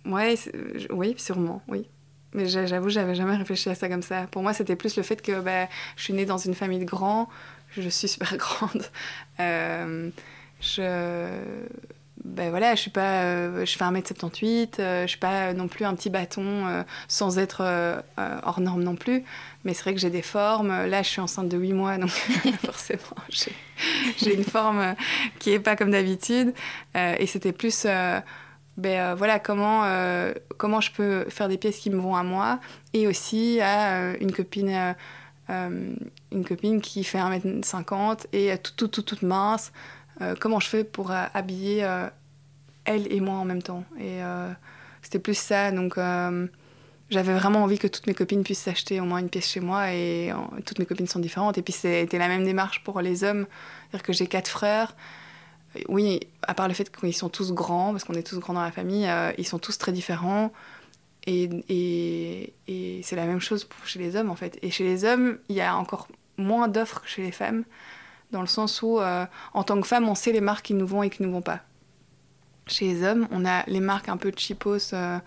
[0.09, 0.35] Ouais,
[0.89, 1.87] oui, sûrement, oui.
[2.33, 4.27] Mais j'avoue, j'avais jamais réfléchi à ça comme ça.
[4.31, 6.85] Pour moi, c'était plus le fait que bah, je suis née dans une famille de
[6.85, 7.27] grands,
[7.71, 8.85] je suis super grande.
[9.39, 10.09] Euh,
[10.61, 11.27] je.
[12.25, 13.23] Ben voilà, je suis pas.
[13.23, 17.63] Euh, je fais 1m78, euh, je suis pas non plus un petit bâton sans être
[18.17, 19.23] hors norme non plus.
[19.63, 20.85] Mais c'est vrai que j'ai des formes.
[20.85, 22.09] Là, je suis enceinte de 8 mois, donc
[22.65, 23.01] forcément,
[24.17, 24.95] j'ai une forme
[25.39, 26.53] qui est pas comme d'habitude.
[26.95, 27.87] et c'était plus
[28.79, 32.23] ben, euh, voilà comment, euh, comment je peux faire des pièces qui me vont à
[32.23, 32.59] moi
[32.93, 34.95] et aussi à euh, une copine
[36.31, 39.71] une copine qui fait 1m50 et toute toute toute, mince.
[40.39, 41.87] Comment je fais pour habiller
[42.85, 43.83] elle et moi en même temps?
[43.99, 44.19] Et
[45.01, 45.97] c'était plus ça donc
[47.09, 49.91] j'avais vraiment envie que toutes mes copines puissent s'acheter au moins une pièce chez moi
[49.91, 50.31] et
[50.67, 51.57] toutes mes copines sont différentes.
[51.57, 53.47] Et puis c'était la même démarche pour les hommes.
[53.89, 54.95] C'est-à-dire que j'ai quatre frères
[55.87, 58.63] oui, à part le fait qu'ils sont tous grands, parce qu'on est tous grands dans
[58.63, 60.51] la famille, euh, ils sont tous très différents.
[61.27, 62.53] Et,
[63.03, 64.57] c'est la même chose chez les hommes, en fait.
[64.61, 66.07] Et chez les hommes, il y a encore
[66.37, 67.65] moins d'offres que chez les femmes,
[68.31, 70.87] dans le sens où, euh, en tant que femme, on sait les marques qui nous
[70.87, 71.59] vont et qui ne nous vont pas.
[72.67, 75.19] Chez les hommes, on a les marques un peu cheapos, euh,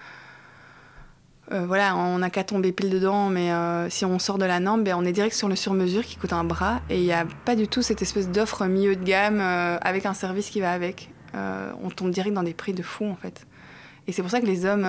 [1.52, 4.58] euh, voilà, on n'a qu'à tomber pile dedans, mais euh, si on sort de la
[4.58, 7.12] norme, ben, on est direct sur le sur-mesure qui coûte un bras et il n'y
[7.12, 10.60] a pas du tout cette espèce d'offre milieu de gamme euh, avec un service qui
[10.60, 11.10] va avec.
[11.34, 13.46] on tombe direct dans des prix de fou en fait.
[14.06, 14.82] Et c'est pour ça que les hommes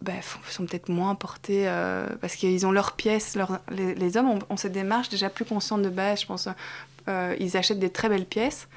[0.00, 0.12] bah,
[0.48, 1.68] sont peut-être moins portés
[2.20, 3.36] parce qu'ils ont leurs pièces.
[3.70, 6.48] Les, hommes ont, cette démarche déjà plus consciente de base, je pense.
[7.08, 8.68] ils achètent des très belles pièces.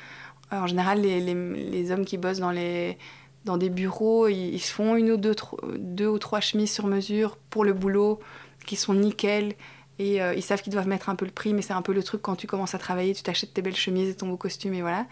[0.51, 2.97] En général, les, les, hommes qui bossent dans les,
[3.45, 5.35] dans des bureaux, ils, se font une ou deux,
[5.77, 8.19] deux, ou trois chemises sur mesure pour le boulot,
[8.65, 9.53] qui sont nickel.
[9.99, 11.93] Et euh, ils savent qu'ils doivent mettre un peu le prix, mais c'est un peu
[11.93, 14.35] le truc quand tu commences à travailler, tu t'achètes tes belles chemises et ton beau
[14.35, 15.05] costume, et voilà.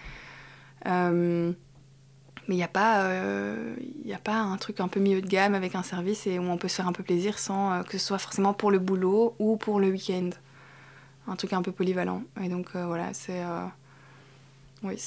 [0.88, 1.53] Euh,
[2.49, 3.75] mais il n'y a, pas, euh,
[4.13, 6.57] a pas un truc un peu milieu de gamme avec un service et où on
[6.57, 9.55] peut se faire un peu plaisir sans que ce soit forcément pour le boulot ou
[9.55, 10.31] pour le week-end.
[11.27, 12.23] Un truc un peu polyvalent.
[12.41, 13.41] Et donc voilà, c'est
[14.84, 14.99] oui,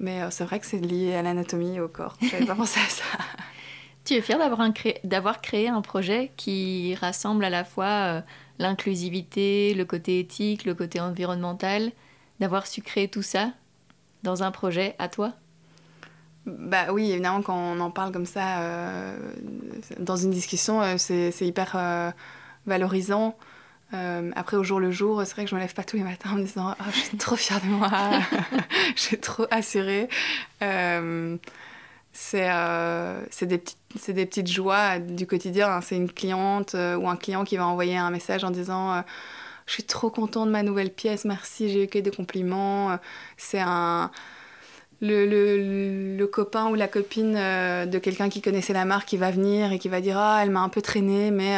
[0.00, 2.16] mais euh, c'est vrai que c'est lié à l'anatomie et au corps.
[2.22, 3.04] J'avais pas pensé à ça.
[4.04, 4.38] Tu es fière
[5.04, 8.20] d'avoir créé un projet qui rassemble à la fois euh,
[8.58, 11.92] l'inclusivité, le côté éthique, le côté environnemental,
[12.40, 13.52] d'avoir su créer tout ça
[14.22, 15.34] dans un projet à toi?
[16.46, 19.16] Bah oui, évidemment, quand on en parle comme ça euh,
[19.98, 22.14] dans une discussion, c'est hyper
[22.66, 23.36] valorisant.
[23.92, 26.04] Euh, après, au jour le jour, c'est vrai que je me lève pas tous les
[26.04, 27.90] matins en me disant oh, Je suis trop fière de moi,
[28.96, 30.08] j'ai trop assuré.
[30.62, 31.36] Euh,
[32.34, 35.68] euh, c'est des, petites, des petites joies du quotidien.
[35.68, 35.80] Hein.
[35.80, 39.02] C'est une cliente ou un client qui va envoyer un message en disant
[39.66, 42.98] Je suis trop content de ma nouvelle pièce, merci, j'ai eu que des compliments.
[43.36, 44.10] C'est un.
[45.02, 45.24] Le,
[46.18, 49.78] le, copain ou la copine de quelqu'un qui connaissait la marque qui va venir et
[49.78, 51.56] qui va dire Ah, elle m'a un peu traîné, mais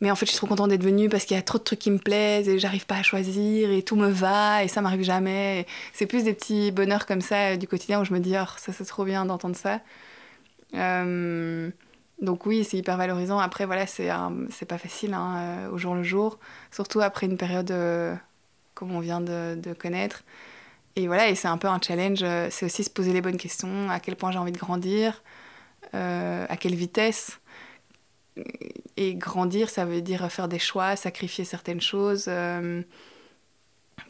[0.00, 1.62] mais en fait, je suis trop contente d'être venue parce qu'il y a trop de
[1.64, 4.82] trucs qui me plaisent et j'arrive pas à choisir et tout me va et ça
[4.82, 5.66] m'arrive jamais.
[5.92, 8.44] C'est plus des petits bonheurs comme ça euh, du quotidien où je me dis, oh,
[8.56, 9.80] ça c'est trop bien d'entendre ça.
[10.74, 11.70] Euh,
[12.20, 13.38] donc oui, c'est hyper valorisant.
[13.38, 14.08] Après, voilà, c'est
[14.68, 16.38] pas facile hein, euh, au jour le jour,
[16.70, 17.72] surtout après une période
[18.74, 20.24] comme on vient de, connaître.
[20.96, 22.24] Et voilà, et c'est un peu un challenge.
[22.50, 23.90] C'est aussi se poser les bonnes questions.
[23.90, 25.22] À quel point j'ai envie de grandir
[25.92, 27.40] À quelle vitesse
[28.96, 32.26] et grandir, ça veut dire faire des choix, sacrifier certaines choses.
[32.28, 32.82] Euh.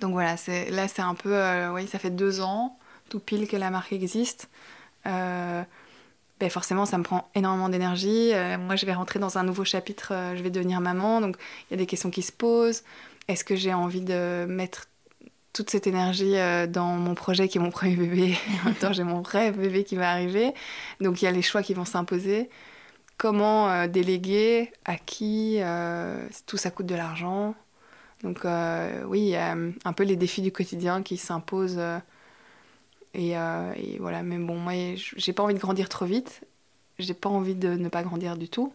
[0.00, 0.36] donc voilà,
[0.70, 3.92] là c'est un peu, euh, oui, ça fait deux ans, tout pile que la marque
[3.92, 4.48] existe.
[5.06, 5.62] Euh,
[6.40, 8.32] ben forcément, ça me prend énormément d'énergie.
[8.58, 11.36] moi, je vais rentrer dans un nouveau chapitre, je vais devenir maman, donc
[11.68, 12.82] il y a des questions qui se posent.
[13.28, 14.86] Est-ce que j'ai envie de mettre
[15.52, 16.34] toute cette énergie
[16.68, 18.36] dans mon projet qui est mon premier bébé?
[18.62, 20.52] En même temps, j'ai mon vrai bébé qui va arriver.
[21.00, 22.50] Donc il y a les choix qui vont s'imposer
[23.16, 27.54] comment euh, déléguer, à qui, euh, tout ça coûte de l'argent.
[28.22, 31.80] Donc euh, oui, un peu les défis du quotidien qui s'imposent.
[33.14, 33.34] Et,
[34.00, 36.42] voilà, mais bon, moi, j'ai pas envie de grandir trop vite.
[36.98, 38.72] J'ai pas envie de ne pas grandir du tout.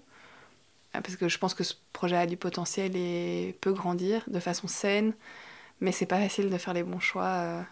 [0.92, 4.68] Parce que je pense que ce projet a du potentiel et peut grandir de façon
[4.68, 5.14] saine.
[5.82, 7.66] Mais c'est pas facile de faire les bons choix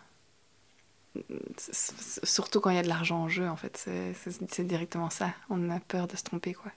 [2.23, 3.89] surtout quand il y a de l'argent en jeu, en fait.
[4.13, 5.33] C'est directement ça.
[5.49, 6.71] On a peur de se tromper, quoi.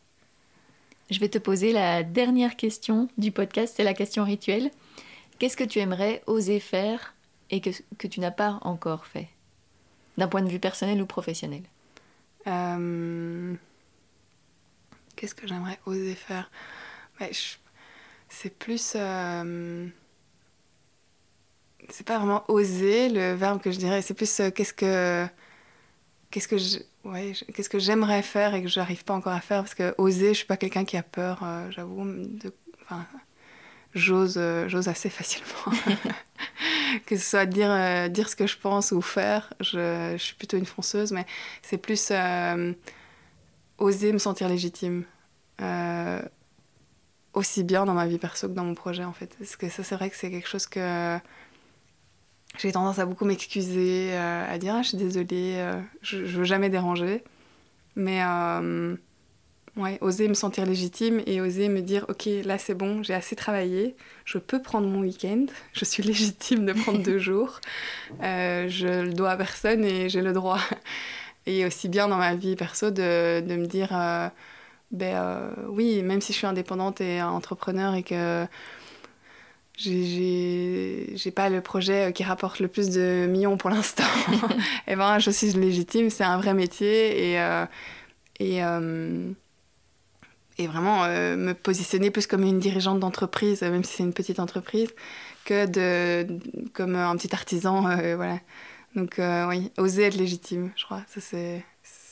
[1.10, 4.70] Je vais te poser la dernière question du podcast, c'est la question rituelle.
[5.38, 7.14] Qu'est-ce que tu aimerais oser faire
[7.50, 9.28] et que, que tu n'as pas encore fait
[10.18, 11.62] D'un point de vue personnel ou professionnel?
[12.46, 13.54] Euh,
[15.16, 16.50] Qu'est-ce que j'aimerais oser faire?
[18.28, 18.92] C'est plus...
[18.94, 19.88] Euh,
[21.92, 25.26] c'est pas vraiment oser le verbe que je dirais, c'est plus euh, qu'est-ce que
[26.30, 29.62] qu'est-ce que je, ouais, qu'est-ce que j'aimerais faire et que j'arrive pas encore à faire?
[29.62, 32.04] Parce que oser, je suis pas quelqu'un qui a peur, euh, j'avoue.
[32.04, 33.04] De, enfin,
[33.94, 35.76] j'ose, euh, j'ose assez facilement.
[37.06, 40.56] que ce soit dire, dire ce que je pense ou faire, je, je suis plutôt
[40.56, 41.26] une fonceuse, mais
[41.62, 42.12] c'est plus
[43.78, 45.04] oser me sentir légitime.
[47.32, 49.34] aussi bien dans ma vie perso que dans mon projet en fait.
[49.38, 51.18] Parce que ça c'est vrai que c'est quelque chose que
[52.58, 56.38] j'ai tendance à beaucoup m'excuser, euh, à dire ah, je suis désolée, euh, je, je
[56.38, 57.22] veux jamais déranger.
[57.96, 58.96] Mais euh,
[59.76, 63.36] ouais, oser me sentir légitime et oser me dire ok, là c'est bon, j'ai assez
[63.36, 67.60] travaillé, je peux prendre mon week-end, je suis légitime de prendre deux jours,
[68.20, 70.60] je le dois à personne et j'ai le droit.
[71.46, 73.88] Et aussi bien dans ma vie perso de, de me dire
[74.90, 78.46] ben oui, même si je suis indépendante et entrepreneur et que
[79.80, 84.04] j'ai pas le projet euh, qui rapporte le plus de millions pour l'instant.
[84.32, 84.36] et
[84.88, 87.64] eh ben, je suis légitime, c'est un vrai métier et, euh,
[88.38, 89.30] et, euh,
[90.58, 94.90] et vraiment me positionner plus comme une dirigeante d'entreprise, même si c'est une petite entreprise,
[95.44, 96.26] que de,
[96.74, 97.82] comme un petit artisan.
[98.16, 98.38] voilà.
[98.94, 99.18] Donc,
[99.48, 101.02] oui, oser être légitime, je crois.
[101.08, 101.20] Ça,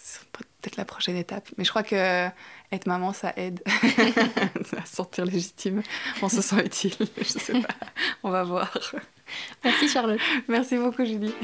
[0.09, 1.49] c'est peut-être la prochaine étape.
[1.57, 2.29] Mais je crois que
[2.73, 3.63] être maman, ça aide
[4.77, 5.83] à se sentir légitime.
[6.23, 6.95] On se sent utile.
[7.19, 7.75] Je sais pas.
[8.23, 8.73] On va voir.
[9.65, 10.21] Merci Charlotte.
[10.49, 11.35] Merci beaucoup Julie.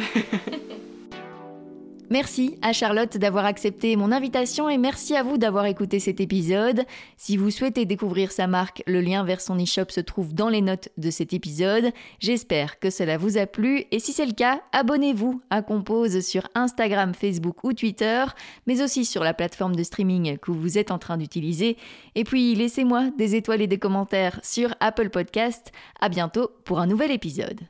[2.11, 6.85] Merci à Charlotte d'avoir accepté mon invitation et merci à vous d'avoir écouté cet épisode.
[7.17, 10.61] Si vous souhaitez découvrir sa marque, le lien vers son e-shop se trouve dans les
[10.61, 11.93] notes de cet épisode.
[12.21, 16.47] J'espère que cela vous a plu et si c'est le cas, abonnez-vous à Compose sur
[16.55, 18.25] Instagram, Facebook ou Twitter,
[18.67, 21.79] mais aussi sur la plateforme de streaming que vous êtes en train d'utiliser.
[22.15, 25.73] Et puis laissez-moi des étoiles et des commentaires sur Apple Podcast.
[26.01, 27.61] À bientôt pour un nouvel épisode.